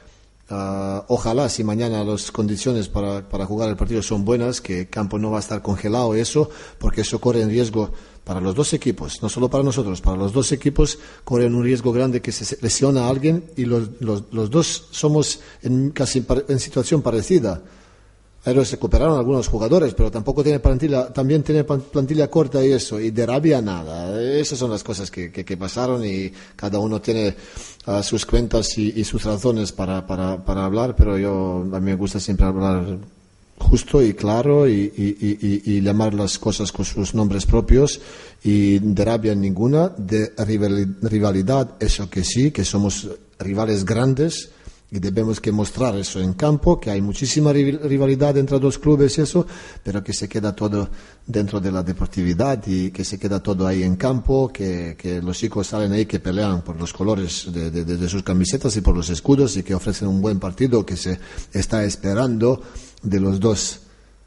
Ojalá 1.08 1.48
si 1.48 1.64
mañana 1.64 2.04
las 2.04 2.30
condiciones 2.30 2.88
para, 2.88 3.26
para 3.26 3.46
jugar 3.46 3.70
el 3.70 3.76
partido 3.76 4.02
son 4.02 4.22
buenas 4.24 4.60
que 4.60 4.80
el 4.80 4.90
campo 4.90 5.18
no 5.18 5.30
va 5.30 5.38
a 5.38 5.40
estar 5.40 5.62
congelado 5.62 6.14
eso 6.14 6.50
porque 6.78 7.02
eso 7.02 7.20
corre 7.20 7.40
en 7.40 7.48
riesgo 7.48 7.90
para 8.24 8.40
los 8.40 8.54
dos 8.54 8.72
equipos, 8.72 9.22
no 9.22 9.28
solo 9.28 9.48
para 9.48 9.64
nosotros, 9.64 10.00
para 10.00 10.16
los 10.16 10.32
dos 10.32 10.52
equipos 10.52 10.98
corren 11.24 11.54
un 11.54 11.64
riesgo 11.64 11.92
grande 11.92 12.22
que 12.22 12.30
se 12.30 12.56
lesiona 12.62 13.06
a 13.06 13.08
alguien 13.08 13.44
y 13.56 13.64
los, 13.64 14.00
los, 14.00 14.24
los 14.32 14.50
dos 14.50 14.88
somos 14.90 15.40
en 15.62 15.90
casi 15.90 16.24
en 16.48 16.58
situación 16.60 17.02
parecida. 17.02 17.60
Pero 18.44 18.64
se 18.64 18.72
recuperaron 18.72 19.16
algunos 19.16 19.46
jugadores, 19.46 19.94
pero 19.94 20.10
tampoco 20.10 20.42
tiene 20.42 20.58
plantilla, 20.58 21.12
también 21.12 21.44
tiene 21.44 21.62
plantilla 21.62 22.28
corta 22.28 22.64
y 22.64 22.72
eso, 22.72 22.98
y 22.98 23.12
de 23.12 23.24
rabia 23.24 23.62
nada. 23.62 24.20
Esas 24.20 24.58
son 24.58 24.70
las 24.70 24.82
cosas 24.82 25.12
que, 25.12 25.30
que, 25.30 25.56
pasaron 25.56 26.04
y 26.04 26.32
cada 26.56 26.80
uno 26.80 27.00
tiene 27.00 27.36
ah, 27.86 28.02
sus 28.02 28.26
cuentas 28.26 28.76
y, 28.78 28.98
y 28.98 29.04
sus 29.04 29.22
razones 29.22 29.70
para, 29.70 30.04
para, 30.04 30.44
para 30.44 30.64
hablar, 30.64 30.96
pero 30.96 31.16
yo 31.18 31.64
a 31.72 31.78
mí 31.78 31.86
me 31.86 31.94
gusta 31.94 32.18
siempre 32.18 32.46
hablar 32.46 32.98
justo 33.62 34.02
y 34.02 34.14
claro 34.14 34.68
y, 34.68 35.80
llamar 35.82 36.14
las 36.14 36.38
cosas 36.38 36.72
con 36.72 36.84
sus 36.84 37.14
nombres 37.14 37.46
propios 37.46 38.00
y 38.42 38.78
de 38.78 39.04
rabia 39.04 39.34
ninguna, 39.34 39.88
de 39.88 40.32
rivalidad, 41.02 41.76
eso 41.80 42.10
que 42.10 42.24
sí, 42.24 42.50
que 42.50 42.64
somos 42.64 43.08
rivales 43.38 43.84
grandes 43.84 44.50
y 44.92 44.98
debemos 44.98 45.40
que 45.40 45.50
mostrar 45.50 45.96
eso 45.96 46.20
en 46.20 46.34
campo, 46.34 46.78
que 46.78 46.90
hay 46.90 47.00
muchísima 47.00 47.50
rivalidad 47.50 48.36
entre 48.36 48.58
dos 48.58 48.78
clubes 48.78 49.16
y 49.16 49.22
eso, 49.22 49.46
pero 49.82 50.04
que 50.04 50.12
se 50.12 50.28
queda 50.28 50.54
todo 50.54 50.90
dentro 51.26 51.60
de 51.60 51.72
la 51.72 51.82
deportividad 51.82 52.62
y 52.66 52.90
que 52.90 53.02
se 53.02 53.18
queda 53.18 53.42
todo 53.42 53.66
ahí 53.66 53.82
en 53.84 53.96
campo, 53.96 54.52
que, 54.52 55.20
los 55.24 55.38
chicos 55.38 55.68
salen 55.68 55.92
ahí 55.92 56.04
que 56.04 56.20
pelean 56.20 56.60
por 56.60 56.78
los 56.78 56.92
colores 56.92 57.50
de, 57.50 57.70
de 57.70 58.08
sus 58.08 58.22
camisetas 58.22 58.76
y 58.76 58.82
por 58.82 58.94
los 58.94 59.08
escudos 59.08 59.56
y 59.56 59.62
que 59.62 59.74
ofrecen 59.74 60.08
un 60.08 60.20
buen 60.20 60.38
partido 60.38 60.84
que 60.84 60.98
se 60.98 61.18
está 61.54 61.82
esperando 61.84 62.60
de 63.02 63.20
los 63.20 63.40
dos, 63.40 63.80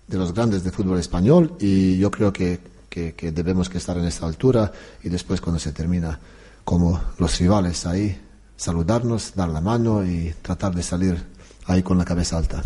de 0.07 0.17
los 0.17 0.33
grandes 0.33 0.63
de 0.63 0.71
fútbol 0.71 0.99
español 0.99 1.55
y 1.59 1.97
yo 1.97 2.11
creo 2.11 2.31
que, 2.31 2.59
que, 2.89 3.31
debemos 3.31 3.69
que 3.69 3.77
estar 3.77 3.97
en 3.97 4.05
esta 4.05 4.25
altura 4.25 4.71
y 5.03 5.09
después 5.09 5.41
cuando 5.41 5.59
se 5.59 5.73
termina 5.73 6.19
como 6.63 6.99
los 7.17 7.37
rivales 7.39 7.85
ahí, 7.85 8.17
saludarnos, 8.55 9.33
dar 9.35 9.49
la 9.49 9.61
mano 9.61 10.05
y 10.05 10.33
tratar 10.41 10.73
de 10.73 10.81
salir 10.81 11.21
ahí 11.65 11.83
con 11.83 11.97
la 11.97 12.05
cabeza 12.05 12.37
alta. 12.37 12.63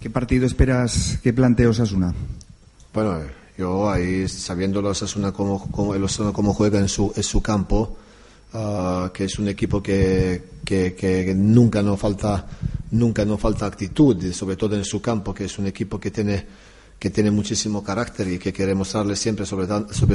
¿Qué 0.00 0.10
partido 0.10 0.46
esperas 0.46 1.18
que 1.22 1.32
plantee 1.32 1.66
Osasuna? 1.66 2.14
Bueno, 2.92 3.20
yo 3.56 3.90
ahí 3.90 4.28
sabiendo 4.28 4.80
Osasuna 4.80 5.32
cómo, 5.32 5.70
cómo, 5.70 5.94
el 5.94 6.02
Osasuna 6.04 6.32
cómo 6.32 6.52
juega 6.52 6.80
en 6.80 6.88
su, 6.88 7.12
en 7.14 7.22
su 7.22 7.40
campo, 7.40 7.96
ah, 8.52 9.10
que 9.14 9.24
es 9.24 9.38
un 9.38 9.48
equipo 9.48 9.82
que, 9.82 10.42
que, 10.64 11.34
nunca 11.36 11.82
nos 11.82 12.00
falta 12.00 12.46
nunca 12.94 13.24
nos 13.24 13.40
falta 13.40 13.66
actitud, 13.66 14.32
sobre 14.32 14.56
todo 14.56 14.76
en 14.76 14.84
su 14.84 15.00
campo, 15.00 15.34
que 15.34 15.44
es 15.44 15.58
un 15.58 15.66
equipo 15.66 15.98
que 15.98 16.10
tiene 16.10 16.46
que 16.98 17.10
tiene 17.10 17.30
muchísimo 17.30 17.82
carácter 17.82 18.28
y 18.28 18.38
que 18.38 18.52
quiere 18.52 18.74
mostrarle 18.74 19.14
siempre, 19.16 19.44
sobre, 19.44 19.66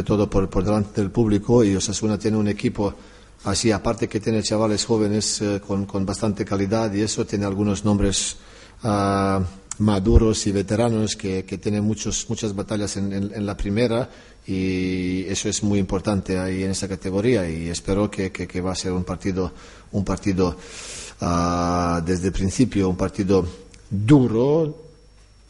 todo 0.01 0.29
por, 0.29 0.63
delante 0.63 1.01
del 1.01 1.11
público. 1.11 1.63
Y 1.63 1.75
Osasuna 1.75 2.17
tiene 2.17 2.37
un 2.37 2.47
equipo 2.47 2.95
así, 3.43 3.71
aparte 3.71 4.07
que 4.07 4.19
tiene 4.19 4.41
chavales 4.41 4.85
jóvenes 4.85 5.41
eh, 5.41 5.61
con, 5.65 5.85
con, 5.85 6.05
bastante 6.05 6.45
calidad 6.45 6.91
y 6.93 7.01
eso 7.01 7.25
tiene 7.27 7.45
algunos 7.45 7.85
nombres 7.85 8.37
uh, 8.83 9.43
maduros 9.79 10.47
y 10.47 10.51
veteranos 10.51 11.15
que, 11.15 11.45
que 11.45 11.57
tienen 11.57 11.83
muchos, 11.83 12.25
muchas 12.27 12.55
batallas 12.55 12.97
en, 12.97 13.13
en, 13.13 13.45
la 13.45 13.55
primera 13.55 14.09
y 14.47 15.25
eso 15.27 15.47
es 15.47 15.61
muy 15.61 15.79
importante 15.79 16.39
ahí 16.39 16.63
en 16.63 16.71
esa 16.71 16.87
categoría 16.87 17.47
y 17.47 17.69
espero 17.69 18.09
que, 18.09 18.31
que, 18.31 18.47
que 18.47 18.61
va 18.61 18.71
a 18.71 18.75
ser 18.75 18.93
un 18.93 19.03
partido, 19.03 19.53
un 19.91 20.03
partido 20.03 20.57
uh, 21.21 22.01
desde 22.05 22.27
el 22.27 22.33
principio, 22.33 22.89
un 22.89 22.97
partido 22.97 23.45
duro 23.89 24.75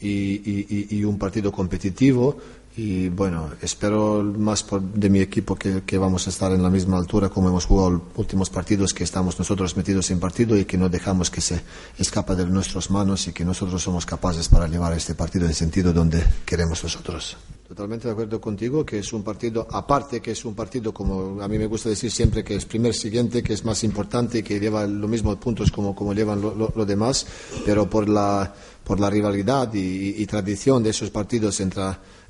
y, 0.01 1.03
un 1.03 1.17
partido 1.17 1.51
competitivo 1.51 2.37
y 2.77 3.09
bueno, 3.09 3.49
espero 3.61 4.23
más 4.23 4.65
de 4.93 5.09
mi 5.09 5.19
equipo 5.19 5.55
que, 5.55 5.81
que, 5.83 5.97
vamos 5.97 6.27
a 6.27 6.29
estar 6.29 6.53
en 6.53 6.63
la 6.63 6.69
misma 6.69 6.97
altura 6.97 7.27
como 7.27 7.49
hemos 7.49 7.65
jugado 7.65 7.89
los 7.89 8.01
últimos 8.15 8.49
partidos, 8.49 8.93
que 8.93 9.03
estamos 9.03 9.37
nosotros 9.37 9.75
metidos 9.75 10.09
en 10.11 10.19
partido 10.19 10.57
y 10.57 10.63
que 10.63 10.77
no 10.77 10.87
dejamos 10.87 11.29
que 11.29 11.41
se 11.41 11.61
escapa 11.97 12.35
de 12.35 12.45
nuestras 12.45 12.89
manos 12.89 13.27
y 13.27 13.33
que 13.33 13.43
nosotros 13.43 13.83
somos 13.83 14.05
capaces 14.05 14.47
para 14.47 14.67
llevar 14.67 14.93
este 14.93 15.13
partido 15.13 15.45
en 15.45 15.51
el 15.51 15.55
sentido 15.55 15.91
donde 15.91 16.23
queremos 16.45 16.81
nosotros. 16.81 17.35
Totalmente 17.69 18.07
de 18.07 18.13
acuerdo 18.13 18.41
contigo 18.41 18.83
que 18.83 18.97
es 18.97 19.13
un 19.13 19.23
partido, 19.23 19.67
aparte 19.69 20.19
que 20.19 20.31
es 20.31 20.43
un 20.43 20.55
partido, 20.55 20.91
como 20.91 21.39
a 21.39 21.47
mí 21.47 21.59
me 21.59 21.67
gusta 21.67 21.89
decir 21.89 22.09
siempre, 22.09 22.43
que 22.43 22.55
es 22.55 22.65
primer 22.65 22.95
siguiente, 22.95 23.43
que 23.43 23.53
es 23.53 23.63
más 23.63 23.83
importante 23.83 24.39
y 24.39 24.43
que 24.43 24.59
lleva 24.59 24.87
los 24.87 25.07
mismos 25.07 25.37
puntos 25.37 25.71
como, 25.71 25.93
como 25.95 26.15
llevan 26.15 26.41
los 26.41 26.87
demás, 26.87 27.27
pero 27.63 27.87
por 27.87 28.09
la, 28.09 28.51
por 28.83 28.99
la 28.99 29.07
rivalidad 29.07 29.71
y, 29.71 30.15
y 30.17 30.25
tradición 30.25 30.81
de 30.81 30.89
esos 30.89 31.11
partidos 31.11 31.59
entre 31.59 31.83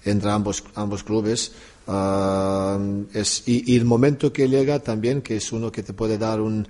entre 0.05 0.29
ambos, 0.29 0.63
ambos 0.75 1.03
clubes. 1.03 1.53
Ah, 1.87 2.77
es, 3.13 3.43
y, 3.47 3.75
el 3.75 3.85
momento 3.85 4.31
que 4.31 4.47
llega 4.47 4.79
también, 4.79 5.21
que 5.21 5.37
es 5.37 5.51
uno 5.51 5.71
que 5.71 5.83
te 5.83 5.93
puede 5.93 6.17
dar 6.17 6.41
un, 6.41 6.67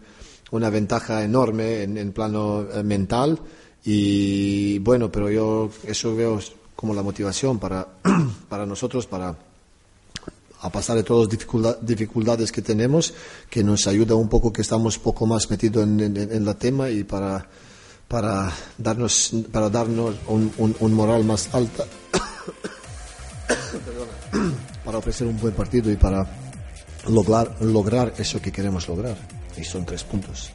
una 0.52 0.70
ventaja 0.70 1.24
enorme 1.24 1.84
en, 1.84 1.98
en 1.98 2.12
plano 2.12 2.68
eh, 2.72 2.84
mental. 2.84 3.40
Y 3.84 4.80
bueno, 4.80 5.12
pero 5.12 5.30
yo 5.30 5.70
eso 5.86 6.16
veo 6.16 6.40
como 6.80 6.94
la 6.94 7.04
motivación 7.04 7.60
para, 7.60 7.86
para 8.48 8.66
nosotros, 8.66 9.06
para 9.06 9.36
a 10.62 10.70
pasar 10.70 10.96
de 10.96 11.04
todas 11.04 11.28
las 11.54 11.86
dificultades 11.86 12.54
que 12.54 12.62
tenemos, 12.62 13.14
que 13.50 13.66
nos 13.66 13.86
ayuda 13.86 14.16
un 14.16 14.30
poco, 14.30 14.54
que 14.54 14.62
estamos 14.62 14.98
poco 14.98 15.26
más 15.26 15.50
metidos 15.50 15.84
en, 15.84 16.00
en, 16.00 16.46
la 16.46 16.54
tema 16.54 16.90
y 16.90 17.04
para, 17.04 17.46
para 18.08 18.54
darnos, 18.78 19.32
para 19.52 19.70
darnos 19.70 20.16
un, 20.28 20.54
un, 20.58 20.74
un 20.80 20.94
moral 20.94 21.26
más 21.26 21.54
alta 21.54 21.84
para 24.86 25.00
ofrecer 25.00 25.28
un 25.28 25.38
buen 25.38 25.54
partido 25.54 25.92
y 25.92 25.98
para 25.98 26.26
lograr, 27.10 27.58
lograr 27.60 28.14
eso 28.18 28.42
que 28.42 28.54
queremos 28.54 28.88
lograr. 28.88 29.18
Y 29.58 29.66
son 29.66 29.86
tres 29.86 30.06
puntos. 30.06 30.50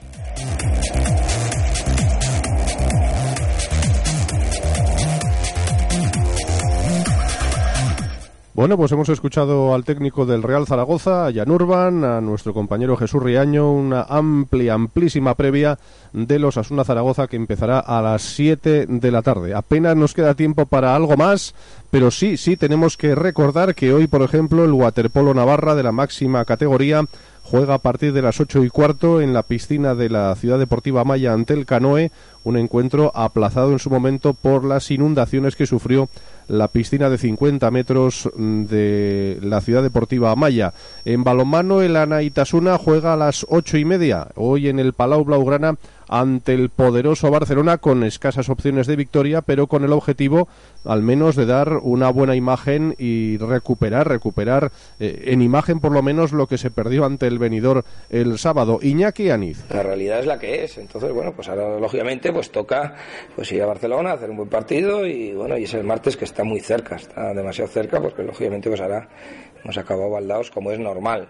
Bueno, 8.64 8.78
pues 8.78 8.92
hemos 8.92 9.10
escuchado 9.10 9.74
al 9.74 9.84
técnico 9.84 10.24
del 10.24 10.42
Real 10.42 10.66
Zaragoza, 10.66 11.26
a 11.26 11.32
Jan 11.34 11.50
Urban, 11.50 12.02
a 12.02 12.22
nuestro 12.22 12.54
compañero 12.54 12.96
Jesús 12.96 13.22
Riaño, 13.22 13.70
una 13.70 14.04
amplia, 14.04 14.72
amplísima 14.72 15.34
previa 15.34 15.78
de 16.14 16.38
los 16.38 16.56
Asuna 16.56 16.82
Zaragoza 16.82 17.26
que 17.26 17.36
empezará 17.36 17.78
a 17.78 18.00
las 18.00 18.22
7 18.22 18.86
de 18.88 19.10
la 19.10 19.20
tarde. 19.20 19.52
Apenas 19.52 19.96
nos 19.96 20.14
queda 20.14 20.32
tiempo 20.32 20.64
para 20.64 20.96
algo 20.96 21.14
más, 21.18 21.54
pero 21.90 22.10
sí, 22.10 22.38
sí 22.38 22.56
tenemos 22.56 22.96
que 22.96 23.14
recordar 23.14 23.74
que 23.74 23.92
hoy, 23.92 24.06
por 24.06 24.22
ejemplo, 24.22 24.64
el 24.64 24.72
Waterpolo 24.72 25.34
Navarra 25.34 25.74
de 25.74 25.82
la 25.82 25.92
máxima 25.92 26.46
categoría 26.46 27.04
juega 27.42 27.74
a 27.74 27.78
partir 27.78 28.14
de 28.14 28.22
las 28.22 28.40
ocho 28.40 28.64
y 28.64 28.70
cuarto 28.70 29.20
en 29.20 29.34
la 29.34 29.42
piscina 29.42 29.94
de 29.94 30.08
la 30.08 30.34
Ciudad 30.36 30.58
Deportiva 30.58 31.04
Maya 31.04 31.34
ante 31.34 31.52
el 31.52 31.66
Canoe, 31.66 32.10
un 32.44 32.56
encuentro 32.56 33.12
aplazado 33.14 33.72
en 33.72 33.78
su 33.78 33.90
momento 33.90 34.32
por 34.32 34.64
las 34.64 34.90
inundaciones 34.90 35.54
que 35.54 35.66
sufrió 35.66 36.08
la 36.48 36.68
piscina 36.68 37.10
de 37.10 37.18
50 37.18 37.70
metros 37.70 38.30
mm, 38.36 38.64
de 38.64 39.38
la 39.42 39.60
ciudad 39.60 39.82
deportiva 39.82 40.30
Amaya. 40.30 40.72
En 41.04 41.24
balonmano, 41.24 41.82
el 41.82 41.96
Ana 41.96 42.22
Itasuna 42.22 42.78
juega 42.78 43.12
a 43.12 43.16
las 43.16 43.46
ocho 43.48 43.78
y 43.78 43.84
media, 43.84 44.28
hoy 44.34 44.68
en 44.68 44.78
el 44.78 44.92
Palau 44.92 45.24
Blaugrana 45.24 45.76
ante 46.08 46.54
el 46.54 46.70
poderoso 46.70 47.30
Barcelona 47.30 47.78
con 47.78 48.04
escasas 48.04 48.48
opciones 48.48 48.86
de 48.86 48.96
victoria, 48.96 49.42
pero 49.42 49.66
con 49.66 49.84
el 49.84 49.92
objetivo 49.92 50.48
al 50.84 51.02
menos 51.02 51.36
de 51.36 51.46
dar 51.46 51.78
una 51.82 52.10
buena 52.10 52.36
imagen 52.36 52.94
y 52.98 53.38
recuperar, 53.38 54.08
recuperar 54.08 54.70
eh, 55.00 55.24
en 55.26 55.42
imagen 55.42 55.80
por 55.80 55.92
lo 55.92 56.02
menos 56.02 56.32
lo 56.32 56.46
que 56.46 56.58
se 56.58 56.70
perdió 56.70 57.04
ante 57.04 57.26
el 57.26 57.38
venidor 57.38 57.84
el 58.10 58.38
sábado. 58.38 58.78
Iñaki 58.82 59.30
Aniz. 59.30 59.64
La 59.70 59.82
realidad 59.82 60.20
es 60.20 60.26
la 60.26 60.38
que 60.38 60.64
es, 60.64 60.78
entonces 60.78 61.12
bueno, 61.12 61.32
pues 61.32 61.48
ahora 61.48 61.78
lógicamente 61.78 62.32
pues 62.32 62.50
toca 62.50 62.94
pues 63.34 63.50
ir 63.52 63.62
a 63.62 63.66
Barcelona, 63.66 64.12
hacer 64.12 64.30
un 64.30 64.36
buen 64.36 64.48
partido 64.48 65.06
y 65.06 65.32
bueno, 65.32 65.56
y 65.56 65.64
es 65.64 65.74
el 65.74 65.84
martes 65.84 66.16
que 66.16 66.24
está 66.24 66.44
muy 66.44 66.60
cerca, 66.60 66.96
está 66.96 67.32
demasiado 67.32 67.70
cerca 67.70 68.00
porque 68.00 68.22
lógicamente 68.22 68.68
pues 68.68 68.80
ahora 68.80 69.08
hemos 69.62 69.78
acabado 69.78 70.10
baldados 70.10 70.50
como 70.50 70.70
es 70.70 70.78
normal 70.78 71.28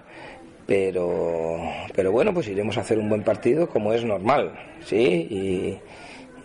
pero, 0.67 1.61
pero 1.95 2.13
bueno, 2.13 2.33
pues 2.33 2.49
iremos 2.49 2.77
a 2.79 2.81
hacer 2.81 2.99
un 2.99 3.09
buen 3.09 3.23
partido 3.23 3.69
como 3.69 3.93
es 3.93 4.05
normal, 4.05 4.53
¿sí? 4.85 4.97
Y, 4.97 5.79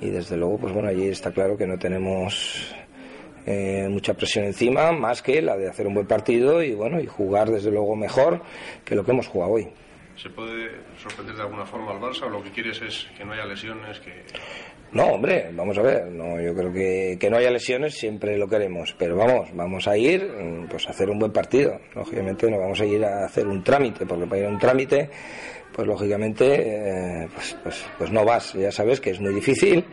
y 0.06 0.10
desde 0.10 0.38
luego, 0.38 0.58
pues 0.58 0.74
bueno, 0.74 0.90
allí 0.90 1.08
está 1.08 1.32
claro 1.32 1.58
que 1.58 1.68
no 1.68 1.78
tenemos 1.78 2.76
eh, 3.46 3.88
mucha 3.90 4.14
presión 4.14 4.46
encima, 4.46 4.92
más 4.92 5.22
que 5.22 5.42
la 5.42 5.58
de 5.58 5.70
hacer 5.70 5.88
un 5.88 5.94
buen 5.94 6.08
partido 6.08 6.62
y 6.62 6.74
bueno, 6.74 7.00
y 7.00 7.08
jugar 7.08 7.50
desde 7.50 7.72
luego 7.72 7.96
mejor 7.96 8.42
que 8.86 8.96
lo 8.96 9.04
que 9.04 9.12
hemos 9.12 9.28
jugado 9.28 9.54
hoy. 9.54 9.68
¿Se 10.22 10.30
puede 10.30 10.72
sorprender 10.98 11.36
de 11.36 11.44
alguna 11.44 11.66
forma 11.66 11.92
al 11.92 12.00
Barça 12.00 12.24
o 12.24 12.30
lo 12.30 12.44
que 12.44 12.52
quieres 12.52 12.82
es 12.82 13.08
que 13.18 13.24
no 13.24 13.32
haya 13.32 13.46
lesiones? 13.46 14.00
que 14.02 14.12
no, 14.92 15.04
hombre, 15.04 15.50
vamos 15.54 15.78
a 15.78 15.82
ver, 15.82 16.08
no, 16.08 16.42
yo 16.42 16.54
creo 16.54 16.74
que, 16.74 17.18
que 17.20 17.30
no 17.30 17.38
haya 17.38 17.52
lesiones 17.52 17.94
siempre 17.94 18.38
lo 18.38 18.48
queremos, 18.48 18.96
pero 18.98 19.16
vamos, 19.16 19.50
vamos 19.54 19.88
a 19.88 19.96
ir 19.96 20.24
mm, 20.26 20.68
pues 20.68 20.88
a 20.88 20.90
hacer 20.90 21.10
un 21.10 21.20
buen 21.20 21.32
partido. 21.32 21.80
Lógicamente 21.96 22.50
no 22.50 22.60
vamos 22.60 22.82
a 22.82 22.86
ir 22.86 23.06
a 23.06 23.26
hacer 23.26 23.48
un 23.48 23.64
trámite, 23.64 24.06
porque 24.06 24.26
para 24.26 24.42
ir 24.42 24.48
a 24.48 24.50
un 24.50 24.58
trámite, 24.58 25.10
pues 25.72 25.88
lógicamente, 25.88 27.24
eh, 27.24 27.28
pues, 27.34 27.56
pues, 27.64 27.86
pues, 27.98 28.12
no 28.12 28.26
vas, 28.26 28.54
ya 28.54 28.72
sabes 28.72 29.00
que 29.00 29.12
es 29.12 29.22
muy 29.22 29.34
difícil 29.34 29.86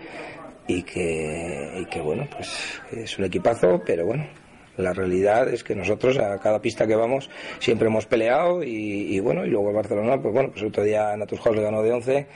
y 0.67 0.83
que, 0.83 1.73
y 1.77 1.85
que 1.85 2.01
bueno, 2.01 2.27
pues 2.35 2.81
es 2.91 3.19
un 3.19 3.27
equipazo, 3.27 3.83
pero 3.85 4.07
bueno, 4.07 4.27
la 4.77 4.93
realidad 4.93 5.49
es 5.49 5.65
que 5.65 5.75
nosotros 5.75 6.19
a 6.19 6.39
cada 6.39 6.61
pista 6.61 6.87
que 6.87 6.97
vamos 6.97 7.31
siempre 7.59 7.89
hemos 7.89 8.07
peleado 8.07 8.63
y, 8.63 9.19
bueno, 9.21 9.45
y 9.45 9.51
luego 9.51 9.71
el 9.71 9.77
Barcelona, 9.77 10.21
pues 10.21 10.33
bueno, 10.33 10.51
pues 10.51 10.65
otro 10.65 10.83
día 10.85 11.17
Naturhaus 11.17 11.57
le 11.57 11.63
ganó 11.63 11.83
de 11.83 11.93
11 11.93 12.27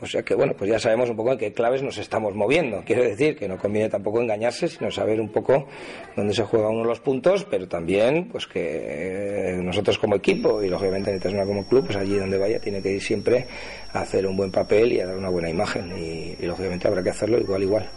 o 0.00 0.06
sea 0.06 0.22
que, 0.22 0.34
bueno, 0.34 0.54
pues 0.56 0.70
ya 0.70 0.78
sabemos 0.78 1.10
un 1.10 1.16
poco 1.16 1.32
en 1.32 1.38
qué 1.38 1.52
claves 1.52 1.82
nos 1.82 1.98
estamos 1.98 2.34
moviendo. 2.34 2.82
Quiero 2.86 3.02
decir 3.02 3.36
que 3.36 3.48
no 3.48 3.58
conviene 3.58 3.88
tampoco 3.88 4.20
engañarse, 4.20 4.68
sino 4.68 4.92
saber 4.92 5.20
un 5.20 5.30
poco 5.30 5.66
dónde 6.14 6.34
se 6.34 6.44
juega 6.44 6.68
uno 6.68 6.84
los 6.84 7.00
puntos, 7.00 7.44
pero 7.44 7.66
también, 7.66 8.28
pues 8.28 8.46
que 8.46 8.60
eh, 8.60 9.60
nosotros 9.60 9.98
como 9.98 10.14
equipo 10.14 10.62
y 10.62 10.68
lógicamente 10.68 11.28
una 11.28 11.44
como 11.44 11.66
club, 11.66 11.86
pues 11.86 11.96
allí 11.96 12.16
donde 12.16 12.38
vaya 12.38 12.60
tiene 12.60 12.80
que 12.80 12.92
ir 12.92 13.02
siempre 13.02 13.46
a 13.92 14.00
hacer 14.00 14.26
un 14.26 14.36
buen 14.36 14.52
papel 14.52 14.92
y 14.92 15.00
a 15.00 15.06
dar 15.06 15.16
una 15.16 15.30
buena 15.30 15.50
imagen. 15.50 15.92
Y, 15.98 16.46
lógicamente 16.46 16.86
habrá 16.86 17.02
que 17.02 17.10
hacerlo 17.10 17.38
igual, 17.38 17.62
igual. 17.62 17.88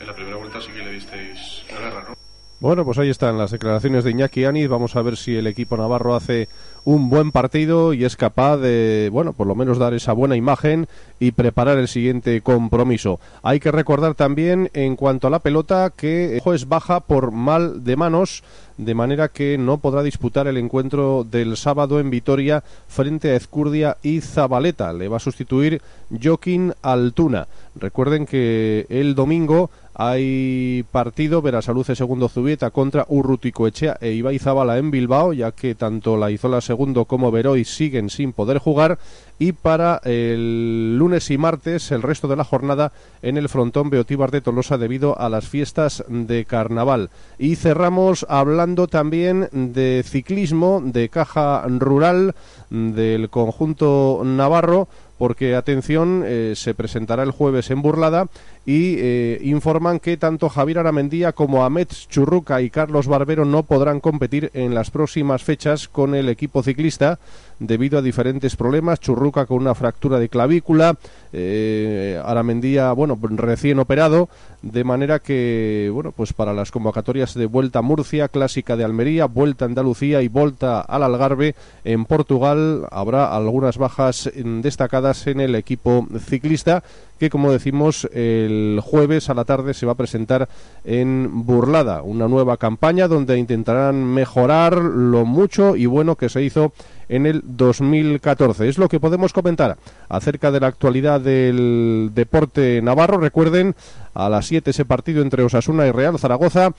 En 0.00 0.06
la 0.06 0.14
primera 0.14 0.36
vuelta 0.36 0.60
sí 0.60 0.70
que 0.72 0.84
le 0.84 0.92
disteis 0.92 1.64
la 1.72 1.80
guerra, 1.80 2.04
¿no? 2.08 2.21
Bueno, 2.62 2.84
pues 2.84 2.96
ahí 2.98 3.10
están 3.10 3.38
las 3.38 3.50
declaraciones 3.50 4.04
de 4.04 4.12
Iñaki 4.12 4.44
Aniz. 4.44 4.68
Vamos 4.68 4.94
a 4.94 5.02
ver 5.02 5.16
si 5.16 5.34
el 5.34 5.48
equipo 5.48 5.76
navarro 5.76 6.14
hace 6.14 6.48
un 6.84 7.10
buen 7.10 7.32
partido 7.32 7.92
y 7.92 8.04
es 8.04 8.14
capaz 8.16 8.56
de, 8.58 9.08
bueno, 9.10 9.32
por 9.32 9.48
lo 9.48 9.56
menos 9.56 9.78
dar 9.78 9.94
esa 9.94 10.12
buena 10.12 10.36
imagen 10.36 10.86
y 11.18 11.32
preparar 11.32 11.78
el 11.78 11.88
siguiente 11.88 12.40
compromiso. 12.40 13.18
Hay 13.42 13.58
que 13.58 13.72
recordar 13.72 14.14
también, 14.14 14.70
en 14.74 14.94
cuanto 14.94 15.26
a 15.26 15.30
la 15.30 15.40
pelota, 15.40 15.90
que 15.90 16.38
juez 16.40 16.68
baja 16.68 17.00
por 17.00 17.32
mal 17.32 17.82
de 17.82 17.96
manos, 17.96 18.44
de 18.78 18.94
manera 18.94 19.26
que 19.26 19.58
no 19.58 19.78
podrá 19.78 20.04
disputar 20.04 20.46
el 20.46 20.56
encuentro 20.56 21.26
del 21.28 21.56
sábado 21.56 21.98
en 21.98 22.10
Vitoria 22.10 22.62
frente 22.86 23.32
a 23.32 23.36
Ezcurdia 23.36 23.96
y 24.04 24.20
Zabaleta. 24.20 24.92
Le 24.92 25.08
va 25.08 25.16
a 25.16 25.20
sustituir 25.20 25.82
Joaquín 26.22 26.74
Altuna. 26.80 27.48
Recuerden 27.74 28.24
que 28.24 28.86
el 28.88 29.16
domingo 29.16 29.70
hay 29.94 30.84
partido 30.90 31.42
Verasaluce 31.42 31.94
segundo 31.94 32.28
Zubieta 32.28 32.70
contra 32.70 33.04
Urruticoechea 33.08 33.98
e 34.00 34.12
Ibaizábala 34.12 34.78
en 34.78 34.90
Bilbao, 34.90 35.32
ya 35.32 35.52
que 35.52 35.74
tanto 35.74 36.16
la 36.16 36.30
Izola 36.30 36.60
segundo 36.60 37.04
como 37.04 37.30
Veroy 37.30 37.64
siguen 37.64 38.08
sin 38.08 38.32
poder 38.32 38.58
jugar. 38.58 38.98
Y 39.38 39.52
para 39.52 40.00
el 40.04 40.96
lunes 40.98 41.30
y 41.30 41.38
martes, 41.38 41.90
el 41.90 42.02
resto 42.02 42.28
de 42.28 42.36
la 42.36 42.44
jornada 42.44 42.92
en 43.22 43.36
el 43.36 43.48
frontón 43.48 43.90
Beotíbar 43.90 44.30
de 44.30 44.40
Tolosa 44.40 44.78
debido 44.78 45.18
a 45.18 45.28
las 45.28 45.48
fiestas 45.48 46.04
de 46.08 46.44
carnaval. 46.44 47.10
Y 47.38 47.56
cerramos 47.56 48.24
hablando 48.28 48.86
también 48.86 49.48
de 49.52 50.04
ciclismo, 50.06 50.80
de 50.84 51.08
caja 51.08 51.64
rural 51.66 52.34
del 52.70 53.30
conjunto 53.30 54.22
navarro 54.24 54.88
porque 55.22 55.54
atención, 55.54 56.24
eh, 56.26 56.54
se 56.56 56.74
presentará 56.74 57.22
el 57.22 57.30
jueves 57.30 57.70
en 57.70 57.80
Burlada 57.80 58.26
y 58.66 58.96
eh, 58.98 59.38
informan 59.44 60.00
que 60.00 60.16
tanto 60.16 60.48
Javier 60.48 60.80
Aramendía 60.80 61.30
como 61.30 61.64
Ahmed 61.64 61.86
Churruca 62.08 62.60
y 62.60 62.70
Carlos 62.70 63.06
Barbero 63.06 63.44
no 63.44 63.62
podrán 63.62 64.00
competir 64.00 64.50
en 64.52 64.74
las 64.74 64.90
próximas 64.90 65.44
fechas 65.44 65.86
con 65.86 66.16
el 66.16 66.28
equipo 66.28 66.64
ciclista 66.64 67.20
debido 67.66 67.98
a 67.98 68.02
diferentes 68.02 68.56
problemas. 68.56 69.00
Churruca 69.00 69.46
con 69.46 69.58
una 69.58 69.74
fractura 69.74 70.18
de 70.18 70.28
clavícula, 70.28 70.96
eh, 71.32 72.20
Aramendía, 72.24 72.92
bueno, 72.92 73.18
recién 73.20 73.78
operado, 73.78 74.28
de 74.62 74.84
manera 74.84 75.18
que, 75.18 75.90
bueno, 75.92 76.12
pues 76.12 76.32
para 76.32 76.52
las 76.52 76.70
convocatorias 76.70 77.34
de 77.34 77.46
Vuelta 77.46 77.80
a 77.80 77.82
Murcia, 77.82 78.28
Clásica 78.28 78.76
de 78.76 78.84
Almería, 78.84 79.26
Vuelta 79.26 79.64
a 79.64 79.68
Andalucía 79.68 80.22
y 80.22 80.28
Vuelta 80.28 80.80
al 80.80 81.02
Algarve 81.02 81.54
en 81.84 82.04
Portugal 82.04 82.86
habrá 82.90 83.34
algunas 83.34 83.78
bajas 83.78 84.30
destacadas 84.34 85.26
en 85.26 85.40
el 85.40 85.54
equipo 85.54 86.06
ciclista 86.26 86.82
que 87.22 87.30
como 87.30 87.52
decimos 87.52 88.08
el 88.12 88.80
jueves 88.82 89.30
a 89.30 89.34
la 89.34 89.44
tarde 89.44 89.74
se 89.74 89.86
va 89.86 89.92
a 89.92 89.96
presentar 89.96 90.48
en 90.84 91.46
Burlada, 91.46 92.02
una 92.02 92.26
nueva 92.26 92.56
campaña 92.56 93.06
donde 93.06 93.38
intentarán 93.38 94.04
mejorar 94.04 94.76
lo 94.76 95.24
mucho 95.24 95.76
y 95.76 95.86
bueno 95.86 96.16
que 96.16 96.28
se 96.28 96.42
hizo 96.42 96.72
en 97.12 97.26
el 97.26 97.42
2014. 97.44 98.68
Es 98.68 98.78
lo 98.78 98.88
que 98.88 98.98
podemos 98.98 99.34
comentar 99.34 99.76
acerca 100.08 100.50
de 100.50 100.60
la 100.60 100.68
actualidad 100.68 101.20
del 101.20 102.10
deporte 102.14 102.80
navarro. 102.82 103.18
Recuerden, 103.18 103.74
a 104.14 104.30
las 104.30 104.46
7 104.46 104.70
ese 104.70 104.86
partido 104.86 105.22
entre 105.22 105.42
Osasuna 105.42 105.86
y 105.86 105.92
Real 105.92 106.18
Zaragoza. 106.18 106.70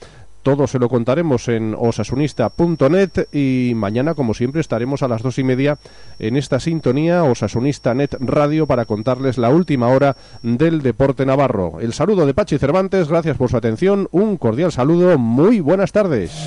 Todo 0.42 0.66
se 0.66 0.78
lo 0.78 0.90
contaremos 0.90 1.48
en 1.48 1.74
osasunista.net 1.78 3.28
y 3.32 3.72
mañana, 3.76 4.14
como 4.14 4.34
siempre, 4.34 4.60
estaremos 4.60 5.02
a 5.02 5.08
las 5.08 5.22
dos 5.22 5.38
y 5.38 5.44
media 5.44 5.78
en 6.18 6.36
esta 6.36 6.60
sintonía 6.60 7.24
Osasunista 7.24 7.94
Net 7.94 8.14
Radio 8.20 8.66
para 8.66 8.84
contarles 8.84 9.38
la 9.38 9.48
última 9.48 9.88
hora 9.88 10.16
del 10.42 10.82
deporte 10.82 11.24
navarro. 11.24 11.80
El 11.80 11.94
saludo 11.94 12.26
de 12.26 12.34
Pachi 12.34 12.58
Cervantes, 12.58 13.08
gracias 13.08 13.38
por 13.38 13.50
su 13.50 13.56
atención, 13.56 14.08
un 14.10 14.36
cordial 14.36 14.70
saludo, 14.70 15.16
muy 15.16 15.60
buenas 15.60 15.92
tardes. 15.92 16.46